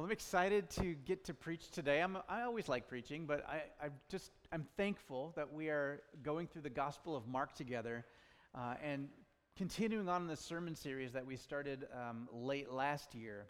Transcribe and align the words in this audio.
Well, 0.00 0.06
I'm 0.06 0.12
excited 0.12 0.70
to 0.70 0.94
get 0.94 1.26
to 1.26 1.34
preach 1.34 1.70
today. 1.70 2.00
I'm, 2.00 2.16
I 2.26 2.40
always 2.40 2.70
like 2.70 2.88
preaching, 2.88 3.26
but 3.26 3.46
I, 3.46 3.64
I 3.84 3.90
just 4.08 4.30
I'm 4.50 4.66
thankful 4.78 5.34
that 5.36 5.52
we 5.52 5.68
are 5.68 6.00
going 6.22 6.46
through 6.46 6.62
the 6.62 6.70
Gospel 6.70 7.14
of 7.14 7.28
Mark 7.28 7.54
together, 7.54 8.06
uh, 8.54 8.76
and 8.82 9.10
continuing 9.58 10.08
on 10.08 10.22
in 10.22 10.26
the 10.26 10.36
sermon 10.38 10.74
series 10.74 11.12
that 11.12 11.26
we 11.26 11.36
started 11.36 11.86
um, 11.94 12.30
late 12.32 12.72
last 12.72 13.14
year. 13.14 13.44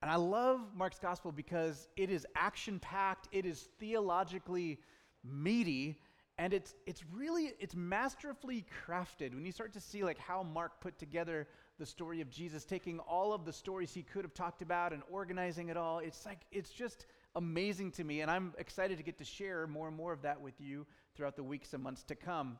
And 0.00 0.10
I 0.10 0.14
love 0.14 0.62
Mark's 0.74 0.98
Gospel 0.98 1.30
because 1.30 1.88
it 1.94 2.08
is 2.08 2.26
action 2.36 2.78
packed, 2.78 3.28
it 3.30 3.44
is 3.44 3.68
theologically 3.78 4.78
meaty, 5.22 5.98
and 6.38 6.54
it's 6.54 6.74
it's 6.86 7.04
really 7.12 7.52
it's 7.60 7.76
masterfully 7.76 8.64
crafted. 8.86 9.34
When 9.34 9.44
you 9.44 9.52
start 9.52 9.74
to 9.74 9.80
see 9.80 10.04
like 10.04 10.18
how 10.18 10.42
Mark 10.42 10.80
put 10.80 10.98
together 10.98 11.48
the 11.80 11.86
story 11.86 12.20
of 12.20 12.30
Jesus, 12.30 12.64
taking 12.64 13.00
all 13.00 13.32
of 13.32 13.46
the 13.46 13.52
stories 13.52 13.92
he 13.92 14.02
could 14.02 14.22
have 14.22 14.34
talked 14.34 14.60
about 14.60 14.92
and 14.92 15.02
organizing 15.10 15.70
it 15.70 15.78
all. 15.78 15.98
It's 15.98 16.26
like, 16.26 16.40
it's 16.52 16.68
just 16.68 17.06
amazing 17.34 17.92
to 17.92 18.04
me. 18.04 18.20
And 18.20 18.30
I'm 18.30 18.52
excited 18.58 18.98
to 18.98 19.02
get 19.02 19.16
to 19.18 19.24
share 19.24 19.66
more 19.66 19.88
and 19.88 19.96
more 19.96 20.12
of 20.12 20.20
that 20.22 20.42
with 20.42 20.60
you 20.60 20.86
throughout 21.16 21.36
the 21.36 21.42
weeks 21.42 21.72
and 21.72 21.82
months 21.82 22.02
to 22.04 22.14
come. 22.14 22.58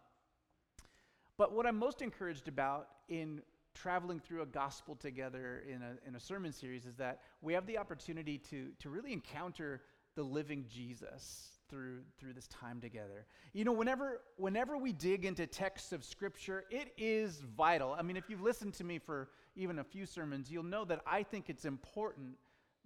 But 1.37 1.53
what 1.53 1.67
I'm 1.67 1.79
most 1.79 2.01
encouraged 2.01 2.49
about 2.49 2.89
in 3.11 3.43
traveling 3.75 4.21
through 4.21 4.41
a 4.41 4.47
gospel 4.47 4.97
together 4.97 5.65
in 5.69 5.83
a, 5.83 6.09
in 6.09 6.17
a 6.17 6.21
sermon 6.21 6.53
series 6.53 6.87
is 6.87 6.97
that 6.97 7.21
we 7.43 7.53
have 7.53 7.67
the 7.67 7.77
opportunity 7.77 8.39
to, 8.51 8.71
to 8.79 8.89
really 8.89 9.13
encounter 9.13 9.83
the 10.17 10.23
living 10.23 10.65
Jesus 10.67 11.60
through 11.71 12.01
through 12.19 12.35
this 12.35 12.49
time 12.49 12.81
together. 12.81 13.25
You 13.53 13.65
know, 13.65 13.73
whenever 13.73 14.21
whenever 14.37 14.77
we 14.77 14.93
dig 14.93 15.25
into 15.25 15.47
texts 15.47 15.93
of 15.93 16.05
scripture, 16.05 16.65
it 16.71 16.93
is 16.99 17.41
vital. 17.57 17.95
I 17.99 18.03
mean, 18.03 18.17
if 18.17 18.29
you've 18.29 18.43
listened 18.43 18.75
to 18.75 18.85
me 18.85 18.99
for 18.99 19.29
even 19.57 19.79
a 19.79 19.85
few 19.85 20.05
sermons, 20.05 20.51
you'll 20.51 20.63
know 20.65 20.85
that 20.85 21.01
I 21.07 21.23
think 21.23 21.49
it's 21.49 21.65
important 21.65 22.37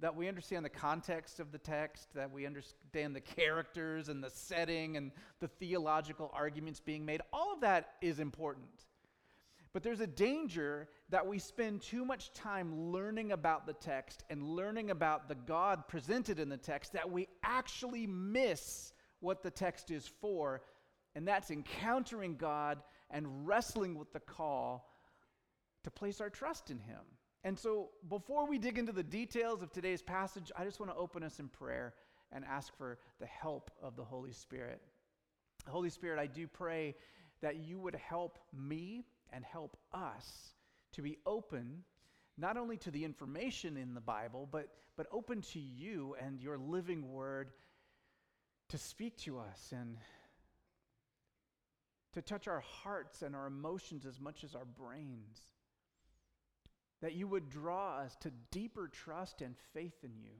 that 0.00 0.14
we 0.14 0.28
understand 0.28 0.64
the 0.64 0.70
context 0.70 1.40
of 1.40 1.52
the 1.52 1.58
text, 1.58 2.08
that 2.14 2.30
we 2.30 2.46
understand 2.46 3.14
the 3.14 3.20
characters 3.20 4.08
and 4.08 4.22
the 4.22 4.30
setting 4.30 4.96
and 4.96 5.12
the 5.40 5.48
theological 5.48 6.30
arguments 6.34 6.80
being 6.80 7.04
made. 7.04 7.22
All 7.32 7.52
of 7.52 7.60
that 7.60 7.92
is 8.00 8.18
important. 8.18 8.86
But 9.74 9.82
there's 9.82 10.00
a 10.00 10.06
danger 10.06 10.88
that 11.10 11.26
we 11.26 11.40
spend 11.40 11.82
too 11.82 12.04
much 12.04 12.32
time 12.32 12.92
learning 12.92 13.32
about 13.32 13.66
the 13.66 13.72
text 13.72 14.22
and 14.30 14.40
learning 14.40 14.90
about 14.90 15.28
the 15.28 15.34
God 15.34 15.88
presented 15.88 16.38
in 16.38 16.48
the 16.48 16.56
text 16.56 16.92
that 16.92 17.10
we 17.10 17.26
actually 17.42 18.06
miss 18.06 18.92
what 19.18 19.42
the 19.42 19.50
text 19.50 19.90
is 19.90 20.08
for. 20.20 20.62
And 21.16 21.26
that's 21.26 21.50
encountering 21.50 22.36
God 22.36 22.78
and 23.10 23.46
wrestling 23.46 23.98
with 23.98 24.12
the 24.12 24.20
call 24.20 24.88
to 25.82 25.90
place 25.90 26.20
our 26.20 26.30
trust 26.30 26.70
in 26.70 26.78
Him. 26.78 27.00
And 27.42 27.58
so, 27.58 27.90
before 28.08 28.48
we 28.48 28.58
dig 28.58 28.78
into 28.78 28.92
the 28.92 29.02
details 29.02 29.60
of 29.60 29.72
today's 29.72 30.00
passage, 30.00 30.52
I 30.56 30.64
just 30.64 30.78
want 30.78 30.92
to 30.92 30.96
open 30.96 31.24
us 31.24 31.40
in 31.40 31.48
prayer 31.48 31.94
and 32.32 32.44
ask 32.44 32.74
for 32.78 32.98
the 33.20 33.26
help 33.26 33.72
of 33.82 33.96
the 33.96 34.04
Holy 34.04 34.32
Spirit. 34.32 34.80
Holy 35.68 35.90
Spirit, 35.90 36.20
I 36.20 36.26
do 36.26 36.46
pray 36.46 36.94
that 37.42 37.56
you 37.56 37.78
would 37.80 37.96
help 37.96 38.38
me 38.56 39.04
and 39.34 39.44
help 39.44 39.76
us 39.92 40.54
to 40.92 41.02
be 41.02 41.18
open 41.26 41.82
not 42.36 42.56
only 42.56 42.76
to 42.78 42.90
the 42.90 43.04
information 43.04 43.76
in 43.76 43.94
the 43.94 44.00
Bible, 44.00 44.48
but, 44.50 44.68
but 44.96 45.06
open 45.12 45.42
to 45.42 45.60
you 45.60 46.16
and 46.20 46.40
your 46.40 46.58
living 46.58 47.10
word 47.10 47.50
to 48.68 48.78
speak 48.78 49.16
to 49.18 49.38
us 49.38 49.72
and 49.72 49.96
to 52.12 52.22
touch 52.22 52.48
our 52.48 52.60
hearts 52.60 53.22
and 53.22 53.34
our 53.34 53.46
emotions 53.46 54.06
as 54.06 54.20
much 54.20 54.44
as 54.44 54.54
our 54.54 54.64
brains. 54.64 55.40
That 57.02 57.14
you 57.14 57.28
would 57.28 57.50
draw 57.50 57.98
us 57.98 58.16
to 58.20 58.30
deeper 58.50 58.88
trust 58.88 59.42
and 59.42 59.54
faith 59.74 60.02
in 60.02 60.16
you. 60.16 60.30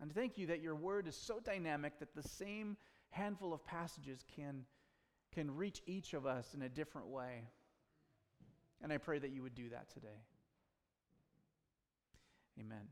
And 0.00 0.12
thank 0.12 0.38
you 0.38 0.48
that 0.48 0.60
your 0.60 0.74
word 0.74 1.06
is 1.08 1.16
so 1.16 1.40
dynamic 1.40 1.98
that 1.98 2.14
the 2.14 2.28
same 2.28 2.76
handful 3.10 3.52
of 3.52 3.64
passages 3.64 4.24
can 4.34 4.64
can 5.32 5.54
reach 5.54 5.82
each 5.86 6.14
of 6.14 6.26
us 6.26 6.54
in 6.54 6.62
a 6.62 6.68
different 6.68 7.08
way. 7.08 7.44
And 8.82 8.92
I 8.92 8.98
pray 8.98 9.18
that 9.18 9.30
you 9.30 9.42
would 9.42 9.54
do 9.54 9.68
that 9.70 9.90
today. 9.90 10.08
Amen. 12.58 12.88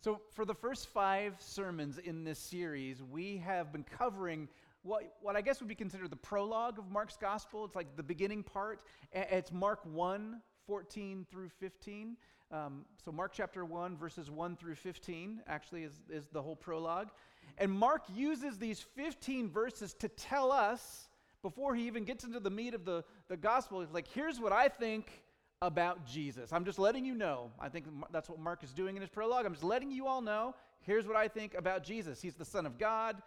So, 0.00 0.20
for 0.34 0.44
the 0.44 0.54
first 0.54 0.88
five 0.88 1.36
sermons 1.38 1.98
in 1.98 2.24
this 2.24 2.38
series, 2.38 3.02
we 3.02 3.36
have 3.38 3.72
been 3.72 3.84
covering 3.84 4.48
what, 4.82 5.14
what 5.20 5.36
I 5.36 5.40
guess 5.40 5.60
would 5.60 5.68
be 5.68 5.76
considered 5.76 6.10
the 6.10 6.16
prologue 6.16 6.78
of 6.78 6.90
Mark's 6.90 7.16
gospel. 7.16 7.64
It's 7.64 7.76
like 7.76 7.96
the 7.96 8.02
beginning 8.02 8.42
part. 8.42 8.82
It's 9.12 9.52
Mark 9.52 9.80
1 9.84 10.40
14 10.66 11.26
through 11.30 11.48
15. 11.48 12.16
Um, 12.50 12.84
so, 13.04 13.12
Mark 13.12 13.32
chapter 13.32 13.64
1, 13.64 13.96
verses 13.96 14.30
1 14.30 14.56
through 14.56 14.74
15, 14.74 15.42
actually, 15.46 15.84
is, 15.84 16.02
is 16.10 16.26
the 16.32 16.42
whole 16.42 16.56
prologue. 16.56 17.10
And 17.58 17.70
Mark 17.70 18.02
uses 18.14 18.58
these 18.58 18.80
15 18.80 19.50
verses 19.50 19.94
to 19.94 20.08
tell 20.08 20.50
us, 20.50 21.08
before 21.42 21.74
he 21.74 21.86
even 21.86 22.04
gets 22.04 22.24
into 22.24 22.40
the 22.40 22.50
meat 22.50 22.74
of 22.74 22.84
the, 22.84 23.04
the 23.28 23.36
gospel, 23.36 23.84
like, 23.92 24.06
here's 24.08 24.40
what 24.40 24.52
I 24.52 24.68
think 24.68 25.22
about 25.60 26.06
Jesus. 26.06 26.52
I'm 26.52 26.64
just 26.64 26.78
letting 26.78 27.04
you 27.04 27.14
know. 27.14 27.50
I 27.60 27.68
think 27.68 27.86
that's 28.10 28.28
what 28.28 28.38
Mark 28.38 28.64
is 28.64 28.72
doing 28.72 28.96
in 28.96 29.00
his 29.00 29.10
prologue. 29.10 29.46
I'm 29.46 29.52
just 29.52 29.64
letting 29.64 29.90
you 29.90 30.06
all 30.06 30.20
know. 30.20 30.54
Here's 30.80 31.06
what 31.06 31.16
I 31.16 31.28
think 31.28 31.54
about 31.54 31.84
Jesus. 31.84 32.20
He's 32.20 32.34
the 32.34 32.44
Son 32.44 32.66
of 32.66 32.78
God. 32.78 33.22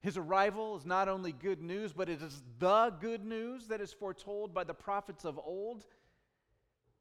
His 0.00 0.16
arrival 0.16 0.76
is 0.76 0.86
not 0.86 1.08
only 1.08 1.32
good 1.32 1.60
news, 1.60 1.92
but 1.92 2.08
it 2.08 2.22
is 2.22 2.42
the 2.58 2.92
good 3.00 3.24
news 3.24 3.66
that 3.66 3.80
is 3.80 3.92
foretold 3.92 4.54
by 4.54 4.64
the 4.64 4.74
prophets 4.74 5.24
of 5.24 5.38
old. 5.38 5.86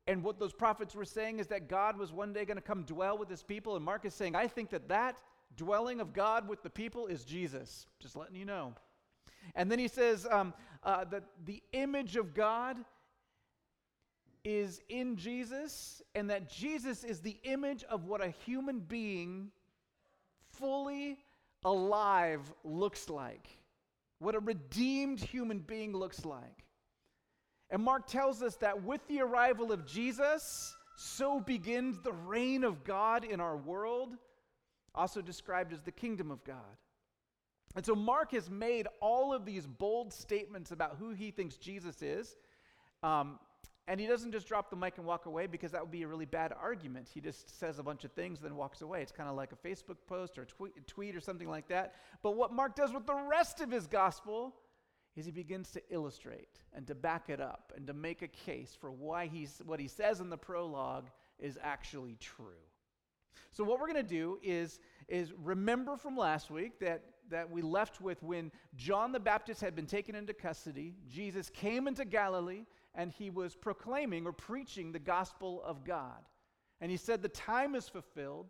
And 0.08 0.24
what 0.24 0.40
those 0.40 0.54
prophets 0.54 0.96
were 0.96 1.06
saying 1.06 1.40
is 1.40 1.48
that 1.48 1.68
God 1.68 1.98
was 1.98 2.12
one 2.12 2.34
day 2.34 2.46
going 2.46 2.58
to 2.58 2.62
come 2.62 2.84
dwell 2.84 3.18
with 3.18 3.30
his 3.30 3.44
people. 3.44 3.76
And 3.76 3.84
Mark 3.84 4.06
is 4.06 4.14
saying, 4.14 4.36
I 4.36 4.48
think 4.48 4.70
that 4.72 4.88
that 4.88 5.18
dwelling 5.56 6.00
of 6.02 6.14
God 6.14 6.48
with 6.48 6.62
the 6.64 6.70
people 6.70 7.08
is 7.08 7.24
Jesus. 7.24 7.86
Just 8.00 8.16
letting 8.16 8.36
you 8.36 8.46
know. 8.46 8.74
And 9.56 9.72
then 9.72 9.80
he 9.80 9.88
says 9.88 10.28
um, 10.30 10.54
uh, 10.84 11.06
that 11.06 11.24
the 11.46 11.62
image 11.74 12.16
of 12.16 12.34
God 12.34 12.78
is 14.44 14.82
in 14.88 15.18
Jesus, 15.18 16.02
and 16.16 16.30
that 16.30 16.50
Jesus 16.50 17.04
is 17.04 17.20
the 17.20 17.38
image 17.44 17.84
of 17.86 18.06
what 18.06 18.24
a 18.24 18.30
human 18.30 18.80
being 18.80 19.52
fully 20.54 21.18
alive 21.66 22.54
looks 22.64 23.10
like, 23.10 23.50
what 24.20 24.36
a 24.36 24.40
redeemed 24.40 25.20
human 25.20 25.60
being 25.60 25.92
looks 25.92 26.24
like. 26.24 26.64
And 27.70 27.84
Mark 27.84 28.08
tells 28.08 28.42
us 28.42 28.56
that 28.58 28.84
with 28.84 29.06
the 29.08 29.20
arrival 29.22 29.74
of 29.74 29.86
Jesus, 29.86 30.74
so 30.96 31.42
begins 31.42 32.00
the 32.00 32.14
reign 32.14 32.64
of 32.64 32.86
God 32.86 33.26
in 33.26 33.42
our 33.42 33.58
world 33.58 34.16
also 34.98 35.22
described 35.22 35.72
as 35.72 35.82
the 35.82 35.92
kingdom 35.92 36.32
of 36.32 36.44
God. 36.44 36.76
And 37.76 37.86
so 37.86 37.96
Mark 37.96 38.32
has 38.32 38.50
made 38.50 38.88
all 39.02 39.34
of 39.34 39.46
these 39.46 39.68
bold 39.68 40.12
statements 40.12 40.72
about 40.72 40.98
who 41.00 41.12
he 41.12 41.32
thinks 41.32 41.56
Jesus 41.56 42.02
is. 42.02 42.36
Um, 43.04 43.40
and 43.88 44.02
he 44.02 44.08
doesn't 44.08 44.34
just 44.34 44.48
drop 44.48 44.70
the 44.70 44.76
mic 44.76 44.98
and 44.98 45.06
walk 45.06 45.28
away 45.28 45.48
because 45.48 45.72
that 45.72 45.82
would 45.82 45.92
be 45.92 46.04
a 46.04 46.08
really 46.08 46.26
bad 46.26 46.54
argument. 46.60 47.08
He 47.14 47.22
just 47.22 47.58
says 47.58 47.80
a 47.80 47.84
bunch 47.84 48.04
of 48.04 48.12
things, 48.12 48.40
then 48.42 48.56
walks 48.56 48.82
away. 48.82 49.02
It's 49.02 49.14
kind 49.14 49.30
of 49.30 49.36
like 49.36 49.52
a 49.54 49.68
Facebook 49.68 49.96
post 50.08 50.38
or 50.38 50.42
a 50.42 50.46
tweet, 50.46 50.88
tweet 50.88 51.16
or 51.16 51.22
something 51.22 51.48
like 51.48 51.70
that. 51.70 51.96
But 52.22 52.36
what 52.36 52.52
Mark 52.52 52.76
does 52.76 52.92
with 52.92 53.06
the 53.06 53.16
rest 53.16 53.62
of 53.62 53.72
his 53.72 53.88
gospel 53.88 54.56
is 55.16 55.26
he 55.26 55.32
begins 55.32 55.72
to 55.72 55.82
illustrate 55.90 56.60
and 56.74 56.86
to 56.88 56.96
back 56.96 57.30
it 57.30 57.40
up 57.40 57.72
and 57.76 57.88
to 57.88 57.94
make 57.94 58.24
a 58.24 58.28
case 58.28 58.78
for 58.80 58.92
why 58.92 59.28
he's, 59.28 59.62
what 59.66 59.80
he 59.80 59.88
says 59.88 60.20
in 60.20 60.30
the 60.30 60.38
prologue 60.38 61.10
is 61.40 61.58
actually 61.62 62.18
true. 62.20 62.67
So 63.52 63.64
what 63.64 63.80
we're 63.80 63.88
going 63.88 64.04
to 64.06 64.10
do 64.10 64.40
is, 64.42 64.80
is 65.08 65.34
remember 65.44 65.98
from 65.98 66.18
last 66.18 66.50
week 66.50 66.80
that, 66.80 67.04
that 67.30 67.50
we 67.50 67.62
left 67.62 68.02
with 68.02 68.22
when 68.24 68.52
John 68.76 69.12
the 69.12 69.20
Baptist 69.20 69.62
had 69.62 69.76
been 69.76 69.86
taken 69.86 70.16
into 70.16 70.34
custody, 70.34 70.96
Jesus 71.08 71.50
came 71.50 71.88
into 71.88 72.06
Galilee, 72.06 72.66
and 72.96 73.12
he 73.12 73.30
was 73.30 73.56
proclaiming 73.56 74.26
or 74.26 74.34
preaching 74.34 74.92
the 74.92 75.00
gospel 75.00 75.62
of 75.64 75.84
God. 75.84 76.26
And 76.82 76.92
he 76.92 76.98
said, 76.98 77.22
The 77.22 77.30
time 77.30 77.76
is 77.76 77.88
fulfilled, 77.88 78.48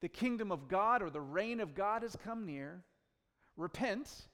the 0.00 0.08
kingdom 0.08 0.52
of 0.52 0.68
God 0.68 1.02
or 1.02 1.10
the 1.10 1.20
reign 1.20 1.60
of 1.60 1.74
God 1.74 2.02
has 2.02 2.16
come 2.16 2.46
near. 2.46 2.84
Repent 3.56 4.28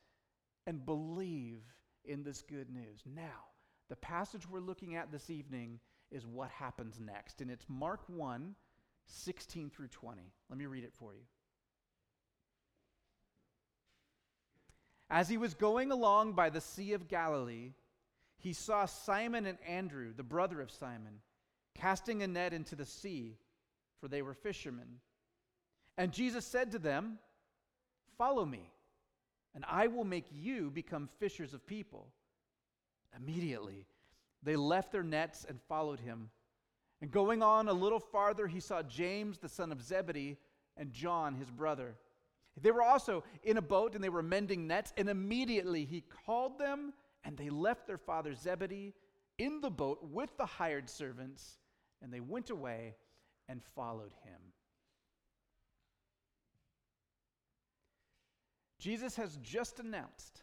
and 0.66 0.84
believe 0.84 1.62
in 2.04 2.22
this 2.22 2.42
good 2.42 2.70
news. 2.70 3.02
Now, 3.06 3.44
the 3.88 3.96
passage 3.96 4.48
we're 4.48 4.60
looking 4.60 4.96
at 4.96 5.10
this 5.10 5.30
evening 5.30 5.80
is 6.10 6.26
what 6.26 6.50
happens 6.50 7.00
next. 7.00 7.40
And 7.40 7.50
it's 7.50 7.66
Mark 7.68 8.00
1 8.08 8.54
16 9.06 9.70
through 9.70 9.88
20. 9.88 10.22
Let 10.48 10.58
me 10.58 10.66
read 10.66 10.84
it 10.84 10.92
for 10.94 11.14
you. 11.14 11.22
As 15.10 15.28
he 15.28 15.36
was 15.36 15.54
going 15.54 15.92
along 15.92 16.32
by 16.32 16.50
the 16.50 16.60
Sea 16.60 16.94
of 16.94 17.08
Galilee, 17.08 17.72
he 18.38 18.52
saw 18.52 18.86
Simon 18.86 19.46
and 19.46 19.58
Andrew, 19.66 20.12
the 20.14 20.22
brother 20.22 20.60
of 20.60 20.70
Simon, 20.70 21.20
casting 21.74 22.22
a 22.22 22.26
net 22.26 22.52
into 22.52 22.74
the 22.74 22.84
sea, 22.84 23.36
for 24.00 24.08
they 24.08 24.22
were 24.22 24.34
fishermen. 24.34 25.00
And 25.96 26.12
Jesus 26.12 26.44
said 26.44 26.72
to 26.72 26.78
them, 26.78 27.18
Follow 28.18 28.44
me, 28.44 28.70
and 29.54 29.64
I 29.68 29.86
will 29.86 30.04
make 30.04 30.26
you 30.32 30.70
become 30.70 31.08
fishers 31.18 31.54
of 31.54 31.66
people. 31.66 32.08
Immediately, 33.16 33.86
they 34.42 34.56
left 34.56 34.92
their 34.92 35.02
nets 35.02 35.46
and 35.48 35.60
followed 35.68 36.00
him. 36.00 36.30
And 37.04 37.12
going 37.12 37.42
on 37.42 37.68
a 37.68 37.72
little 37.74 38.00
farther, 38.00 38.46
he 38.46 38.60
saw 38.60 38.82
James, 38.82 39.36
the 39.36 39.46
son 39.46 39.72
of 39.72 39.82
Zebedee, 39.82 40.38
and 40.78 40.90
John, 40.90 41.34
his 41.34 41.50
brother. 41.50 41.96
They 42.58 42.70
were 42.70 42.80
also 42.80 43.24
in 43.42 43.58
a 43.58 43.60
boat 43.60 43.94
and 43.94 44.02
they 44.02 44.08
were 44.08 44.22
mending 44.22 44.66
nets, 44.66 44.94
and 44.96 45.10
immediately 45.10 45.84
he 45.84 46.02
called 46.24 46.58
them, 46.58 46.94
and 47.22 47.36
they 47.36 47.50
left 47.50 47.86
their 47.86 47.98
father 47.98 48.32
Zebedee 48.34 48.94
in 49.36 49.60
the 49.60 49.68
boat 49.68 49.98
with 50.02 50.34
the 50.38 50.46
hired 50.46 50.88
servants, 50.88 51.58
and 52.00 52.10
they 52.10 52.20
went 52.20 52.48
away 52.48 52.94
and 53.50 53.62
followed 53.76 54.14
him. 54.24 54.40
Jesus 58.78 59.14
has 59.16 59.38
just 59.42 59.78
announced 59.78 60.40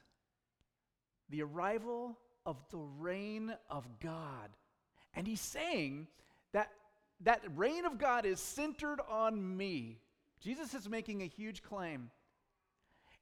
the 1.28 1.42
arrival 1.42 2.20
of 2.46 2.58
the 2.70 2.78
reign 2.78 3.52
of 3.68 3.88
God. 4.00 4.52
And 5.16 5.26
he's 5.26 5.42
saying 5.42 6.06
that 7.24 7.42
reign 7.56 7.86
of 7.86 7.98
God 7.98 8.26
is 8.26 8.40
centered 8.40 9.00
on 9.10 9.58
me. 9.58 10.00
Jesus 10.40 10.74
is 10.74 10.90
making 10.90 11.22
a 11.22 11.28
huge 11.28 11.62
claim. 11.62 12.10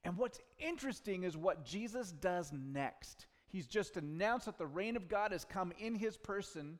And 0.03 0.17
what's 0.17 0.39
interesting 0.57 1.23
is 1.23 1.35
what 1.35 1.65
Jesus 1.65 2.11
does 2.11 2.51
next. 2.53 3.27
He's 3.49 3.67
just 3.67 3.97
announced 3.97 4.45
that 4.45 4.57
the 4.57 4.65
reign 4.65 4.95
of 4.95 5.09
God 5.09 5.31
has 5.31 5.43
come 5.43 5.73
in 5.79 5.95
his 5.95 6.17
person. 6.17 6.79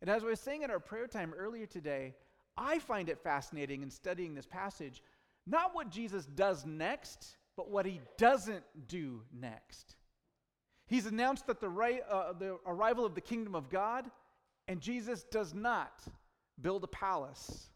And 0.00 0.08
as 0.08 0.22
I 0.22 0.26
was 0.26 0.40
saying 0.40 0.62
in 0.62 0.70
our 0.70 0.80
prayer 0.80 1.06
time 1.06 1.34
earlier 1.36 1.66
today, 1.66 2.14
I 2.56 2.78
find 2.78 3.08
it 3.08 3.18
fascinating 3.18 3.82
in 3.82 3.90
studying 3.90 4.34
this 4.34 4.46
passage, 4.46 5.02
not 5.46 5.74
what 5.74 5.90
Jesus 5.90 6.24
does 6.26 6.64
next, 6.64 7.36
but 7.56 7.70
what 7.70 7.84
he 7.84 8.00
doesn't 8.16 8.64
do 8.88 9.22
next. 9.32 9.96
He's 10.86 11.06
announced 11.06 11.46
that 11.46 11.60
the, 11.60 11.68
right, 11.68 12.02
uh, 12.10 12.32
the 12.32 12.58
arrival 12.66 13.04
of 13.04 13.14
the 13.14 13.20
kingdom 13.20 13.54
of 13.54 13.68
God, 13.68 14.10
and 14.70 14.80
Jesus 14.80 15.24
does 15.24 15.52
not 15.52 16.00
build 16.62 16.84
a 16.84 16.86
palace. 16.86 17.70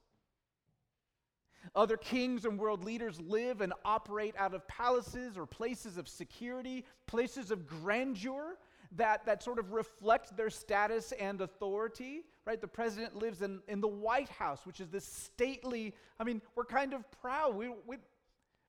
Other 1.75 1.97
kings 1.97 2.45
and 2.45 2.57
world 2.57 2.85
leaders 2.85 3.21
live 3.21 3.63
and 3.63 3.73
operate 3.85 4.37
out 4.39 4.55
of 4.55 4.69
palaces 4.69 5.37
or 5.37 5.45
places 5.45 5.99
of 5.99 6.07
security, 6.07 6.85
places 7.09 7.51
of 7.51 7.67
grandeur 7.67 8.59
that, 8.93 9.27
that 9.27 9.43
sort 9.43 9.59
of 9.59 9.73
reflect 9.73 10.37
their 10.37 10.51
status 10.51 11.13
and 11.19 11.41
authority, 11.41 12.23
right? 12.47 12.61
The 12.61 12.69
president 12.69 13.17
lives 13.17 13.43
in, 13.43 13.61
in 13.67 13.81
the 13.81 13.89
White 13.89 14.29
House, 14.29 14.65
which 14.65 14.79
is 14.79 14.89
this 14.89 15.05
stately, 15.05 15.97
I 16.21 16.23
mean, 16.23 16.41
we're 16.55 16.65
kind 16.65 16.95
of 16.95 17.11
proud. 17.21 17.57
We, 17.57 17.71
we, 17.89 17.97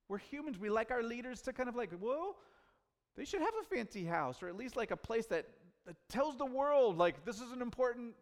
we're 0.10 0.18
humans. 0.18 0.58
We 0.58 0.72
like 0.72 0.90
our 0.90 1.04
leaders 1.04 1.44
to 1.44 1.54
kind 1.54 1.70
of 1.70 1.76
like, 1.76 1.92
whoa, 2.00 2.36
they 3.16 3.24
should 3.24 3.42
have 3.42 3.54
a 3.62 3.76
fancy 3.76 4.04
house, 4.04 4.42
or 4.42 4.48
at 4.48 4.58
least 4.58 4.76
like 4.76 4.90
a 4.90 4.98
place 4.98 5.28
that, 5.28 5.46
that 5.86 5.96
tells 6.10 6.38
the 6.38 6.46
world, 6.46 6.98
like, 6.98 7.26
this 7.26 7.42
is 7.42 7.52
an 7.52 7.62
important 7.62 8.14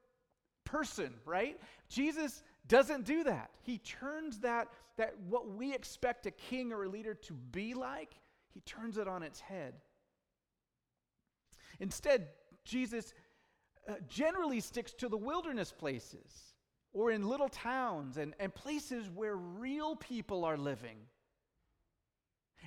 person, 0.66 1.14
right? 1.26 1.60
Jesus 1.90 2.44
doesn't 2.68 3.06
do 3.06 3.24
that. 3.24 3.52
He 3.62 3.78
turns 3.78 4.40
that, 4.40 4.68
that 4.98 5.16
what 5.28 5.50
we 5.50 5.74
expect 5.74 6.26
a 6.26 6.32
king 6.32 6.72
or 6.74 6.84
a 6.84 6.90
leader 6.90 7.14
to 7.14 7.34
be 7.34 7.74
like, 7.74 8.16
he 8.54 8.62
turns 8.62 8.98
it 8.98 9.08
on 9.08 9.24
its 9.24 9.40
head. 9.40 9.74
Instead, 11.80 12.28
Jesus 12.64 13.14
uh, 13.90 13.94
generally 14.08 14.60
sticks 14.60 14.94
to 14.94 15.10
the 15.10 15.18
wilderness 15.18 15.72
places 15.72 16.54
or 16.94 17.12
in 17.12 17.28
little 17.28 17.50
towns 17.50 18.18
and, 18.18 18.34
and 18.40 18.54
places 18.54 19.10
where 19.10 19.36
real 19.36 19.96
people 19.96 20.46
are 20.46 20.58
living. 20.58 20.98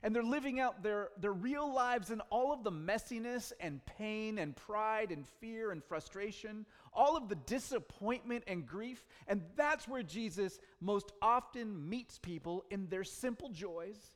And 0.03 0.15
they're 0.15 0.23
living 0.23 0.61
out 0.61 0.83
their, 0.83 1.09
their 1.19 1.33
real 1.33 1.73
lives 1.73 2.11
in 2.11 2.21
all 2.31 2.53
of 2.53 2.65
the 2.65 2.71
messiness 2.71 3.53
and 3.61 3.85
pain 3.87 4.39
and 4.39 4.55
pride 4.55 5.11
and 5.11 5.27
fear 5.41 5.71
and 5.71 5.83
frustration, 5.83 6.67
all 6.93 7.17
of 7.17 7.29
the 7.29 7.35
disappointment 7.35 8.45
and 8.47 8.67
grief. 8.67 9.07
And 9.27 9.43
that's 9.57 9.89
where 9.89 10.03
Jesus 10.03 10.61
most 10.81 11.13
often 11.23 11.89
meets 11.89 12.19
people 12.19 12.65
in 12.71 12.89
their 12.89 13.05
simple 13.05 13.49
joys 13.49 14.13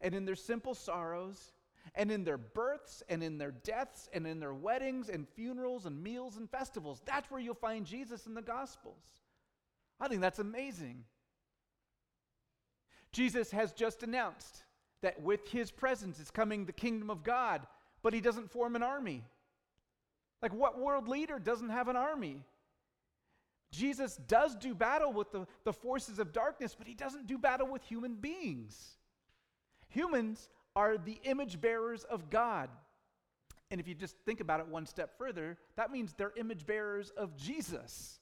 and 0.00 0.14
in 0.14 0.24
their 0.24 0.36
simple 0.36 0.74
sorrows 0.74 1.52
and 1.94 2.10
in 2.10 2.24
their 2.24 2.38
births 2.38 3.02
and 3.08 3.22
in 3.22 3.38
their 3.38 3.50
deaths 3.50 4.08
and 4.12 4.26
in 4.26 4.38
their 4.38 4.54
weddings 4.54 5.08
and 5.08 5.28
funerals 5.28 5.86
and 5.86 6.02
meals 6.02 6.36
and 6.36 6.50
festivals. 6.50 7.02
That's 7.04 7.30
where 7.30 7.40
you'll 7.40 7.54
find 7.54 7.84
Jesus 7.84 8.26
in 8.26 8.34
the 8.34 8.42
Gospels. 8.42 9.02
I 10.00 10.08
think 10.08 10.20
that's 10.20 10.38
amazing. 10.38 11.04
Jesus 13.12 13.50
has 13.50 13.72
just 13.72 14.02
announced 14.02 14.62
that 15.02 15.22
with 15.22 15.48
his 15.48 15.70
presence 15.70 16.18
is 16.18 16.30
coming 16.30 16.64
the 16.64 16.72
kingdom 16.72 17.10
of 17.10 17.22
God, 17.22 17.66
but 18.02 18.12
he 18.12 18.20
doesn't 18.20 18.50
form 18.50 18.76
an 18.76 18.82
army. 18.82 19.24
Like, 20.42 20.54
what 20.54 20.78
world 20.78 21.08
leader 21.08 21.38
doesn't 21.38 21.70
have 21.70 21.88
an 21.88 21.96
army? 21.96 22.42
Jesus 23.70 24.16
does 24.26 24.56
do 24.56 24.74
battle 24.74 25.12
with 25.12 25.30
the, 25.32 25.46
the 25.64 25.72
forces 25.72 26.18
of 26.18 26.32
darkness, 26.32 26.74
but 26.76 26.88
he 26.88 26.94
doesn't 26.94 27.26
do 27.26 27.38
battle 27.38 27.68
with 27.68 27.82
human 27.82 28.14
beings. 28.14 28.96
Humans 29.88 30.48
are 30.74 30.98
the 30.98 31.20
image 31.24 31.60
bearers 31.60 32.04
of 32.04 32.30
God. 32.30 32.68
And 33.70 33.80
if 33.80 33.86
you 33.86 33.94
just 33.94 34.16
think 34.24 34.40
about 34.40 34.60
it 34.60 34.66
one 34.66 34.86
step 34.86 35.16
further, 35.16 35.56
that 35.76 35.92
means 35.92 36.14
they're 36.14 36.32
image 36.36 36.66
bearers 36.66 37.10
of 37.16 37.36
Jesus. 37.36 38.18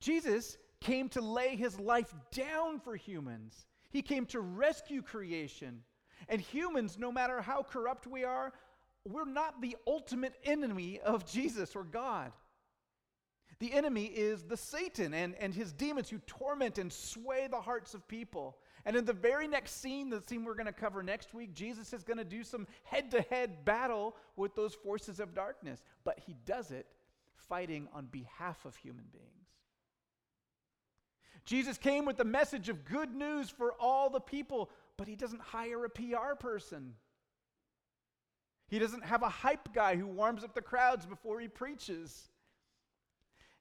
Jesus 0.00 0.58
came 0.80 1.08
to 1.10 1.22
lay 1.22 1.56
his 1.56 1.78
life 1.78 2.12
down 2.32 2.80
for 2.80 2.96
humans. 2.96 3.66
He 3.92 4.02
came 4.02 4.26
to 4.26 4.40
rescue 4.40 5.02
creation. 5.02 5.82
And 6.28 6.40
humans, 6.40 6.96
no 6.98 7.12
matter 7.12 7.40
how 7.40 7.62
corrupt 7.62 8.06
we 8.06 8.24
are, 8.24 8.52
we're 9.04 9.24
not 9.24 9.60
the 9.60 9.76
ultimate 9.86 10.34
enemy 10.44 11.00
of 11.00 11.26
Jesus 11.26 11.76
or 11.76 11.84
God. 11.84 12.32
The 13.58 13.72
enemy 13.72 14.06
is 14.06 14.42
the 14.42 14.56
Satan 14.56 15.14
and, 15.14 15.34
and 15.36 15.54
his 15.54 15.72
demons 15.72 16.08
who 16.08 16.18
torment 16.26 16.78
and 16.78 16.92
sway 16.92 17.48
the 17.48 17.60
hearts 17.60 17.94
of 17.94 18.08
people. 18.08 18.56
And 18.84 18.96
in 18.96 19.04
the 19.04 19.12
very 19.12 19.46
next 19.46 19.80
scene, 19.80 20.10
the 20.10 20.20
scene 20.20 20.44
we're 20.44 20.54
going 20.54 20.66
to 20.66 20.72
cover 20.72 21.02
next 21.02 21.34
week, 21.34 21.54
Jesus 21.54 21.92
is 21.92 22.02
going 22.02 22.18
to 22.18 22.24
do 22.24 22.42
some 22.42 22.66
head 22.82 23.10
to 23.12 23.22
head 23.22 23.64
battle 23.64 24.16
with 24.36 24.56
those 24.56 24.74
forces 24.74 25.20
of 25.20 25.34
darkness. 25.34 25.82
But 26.02 26.18
he 26.26 26.34
does 26.44 26.72
it 26.72 26.86
fighting 27.48 27.88
on 27.92 28.06
behalf 28.06 28.64
of 28.64 28.74
human 28.74 29.04
beings. 29.12 29.41
Jesus 31.44 31.78
came 31.78 32.04
with 32.04 32.16
the 32.16 32.24
message 32.24 32.68
of 32.68 32.84
good 32.84 33.14
news 33.14 33.50
for 33.50 33.72
all 33.80 34.10
the 34.10 34.20
people, 34.20 34.70
but 34.96 35.08
he 35.08 35.16
doesn't 35.16 35.40
hire 35.40 35.84
a 35.84 35.90
PR 35.90 36.34
person. 36.38 36.94
He 38.68 38.78
doesn't 38.78 39.04
have 39.04 39.22
a 39.22 39.28
hype 39.28 39.74
guy 39.74 39.96
who 39.96 40.06
warms 40.06 40.44
up 40.44 40.54
the 40.54 40.62
crowds 40.62 41.04
before 41.04 41.40
he 41.40 41.48
preaches. 41.48 42.30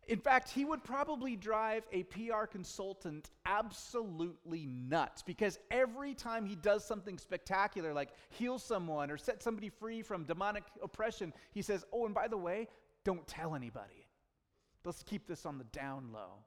In 0.07 0.19
fact, 0.19 0.49
he 0.49 0.65
would 0.65 0.83
probably 0.83 1.35
drive 1.35 1.83
a 1.91 2.03
PR 2.03 2.45
consultant 2.49 3.29
absolutely 3.45 4.65
nuts 4.65 5.21
because 5.21 5.59
every 5.69 6.13
time 6.13 6.45
he 6.45 6.55
does 6.55 6.83
something 6.83 7.17
spectacular, 7.17 7.93
like 7.93 8.09
heal 8.29 8.57
someone 8.57 9.11
or 9.11 9.17
set 9.17 9.43
somebody 9.43 9.69
free 9.69 10.01
from 10.01 10.23
demonic 10.23 10.63
oppression, 10.81 11.33
he 11.51 11.61
says, 11.61 11.85
Oh, 11.93 12.05
and 12.05 12.15
by 12.15 12.27
the 12.27 12.37
way, 12.37 12.67
don't 13.03 13.25
tell 13.27 13.55
anybody. 13.55 14.07
Let's 14.83 15.03
keep 15.03 15.27
this 15.27 15.45
on 15.45 15.57
the 15.57 15.63
down 15.65 16.11
low. 16.11 16.45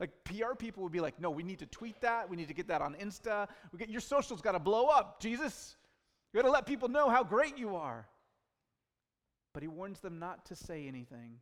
Like 0.00 0.10
PR 0.24 0.54
people 0.58 0.82
would 0.82 0.92
be 0.92 1.00
like, 1.00 1.20
no, 1.20 1.30
we 1.30 1.42
need 1.42 1.58
to 1.58 1.66
tweet 1.66 2.00
that. 2.00 2.28
We 2.28 2.36
need 2.36 2.48
to 2.48 2.54
get 2.54 2.66
that 2.68 2.80
on 2.80 2.94
Insta. 2.94 3.46
We 3.70 3.78
get, 3.78 3.90
your 3.90 4.00
socials 4.00 4.40
got 4.40 4.52
to 4.52 4.58
blow 4.58 4.86
up, 4.86 5.20
Jesus. 5.20 5.76
You 6.32 6.40
got 6.40 6.46
to 6.46 6.52
let 6.52 6.66
people 6.66 6.88
know 6.88 7.10
how 7.10 7.22
great 7.22 7.58
you 7.58 7.76
are. 7.76 8.08
But 9.52 9.62
he 9.62 9.68
warns 9.68 10.00
them 10.00 10.18
not 10.18 10.46
to 10.46 10.56
say 10.56 10.88
anything. 10.88 11.34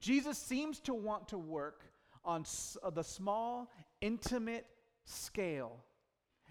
Jesus 0.00 0.38
seems 0.38 0.80
to 0.80 0.94
want 0.94 1.28
to 1.28 1.38
work 1.38 1.84
on 2.24 2.44
uh, 2.82 2.90
the 2.90 3.04
small, 3.04 3.70
intimate 4.00 4.66
scale, 5.04 5.84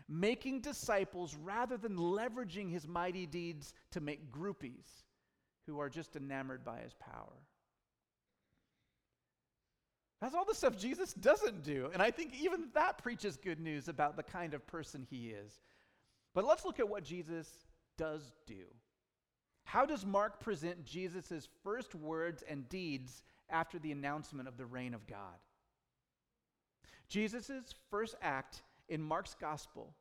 making 0.08 0.62
disciples 0.62 1.36
rather 1.36 1.78
than 1.78 1.98
leveraging 1.98 2.72
his 2.72 2.88
mighty 2.88 3.26
deeds 3.26 3.74
to 3.92 4.00
make 4.00 4.32
groupies 4.32 5.04
who 5.66 5.80
are 5.80 5.90
just 5.90 6.16
enamored 6.16 6.64
by 6.64 6.80
his 6.80 6.94
power. 6.94 7.34
That's 10.26 10.34
all 10.34 10.44
the 10.44 10.56
stuff 10.56 10.76
Jesus 10.76 11.14
doesn't 11.14 11.64
do. 11.64 11.92
And 11.94 12.02
I 12.02 12.10
think 12.10 12.34
even 12.42 12.70
that 12.74 12.98
preaches 12.98 13.38
good 13.38 13.60
news 13.60 13.88
about 13.88 14.18
the 14.18 14.24
kind 14.24 14.56
of 14.56 14.66
person 14.66 15.06
he 15.08 15.28
is. 15.28 15.62
But 16.34 16.46
let's 16.46 16.66
look 16.66 16.80
at 16.80 16.90
what 16.90 17.04
Jesus 17.04 17.48
does 17.96 18.32
do. 18.48 18.64
How 19.66 19.86
does 19.86 20.04
Mark 20.04 20.40
present 20.40 20.84
Jesus' 20.84 21.48
first 21.64 21.94
words 21.94 22.44
and 22.50 22.68
deeds 22.70 23.22
after 23.52 23.78
the 23.78 23.92
announcement 23.92 24.48
of 24.48 24.58
the 24.58 24.66
reign 24.66 24.96
of 24.96 25.06
God? 25.06 25.38
Jesus' 27.08 27.76
first 27.92 28.16
act 28.20 28.64
in 28.90 29.04
Mark's 29.04 29.36
gospel 29.40 29.94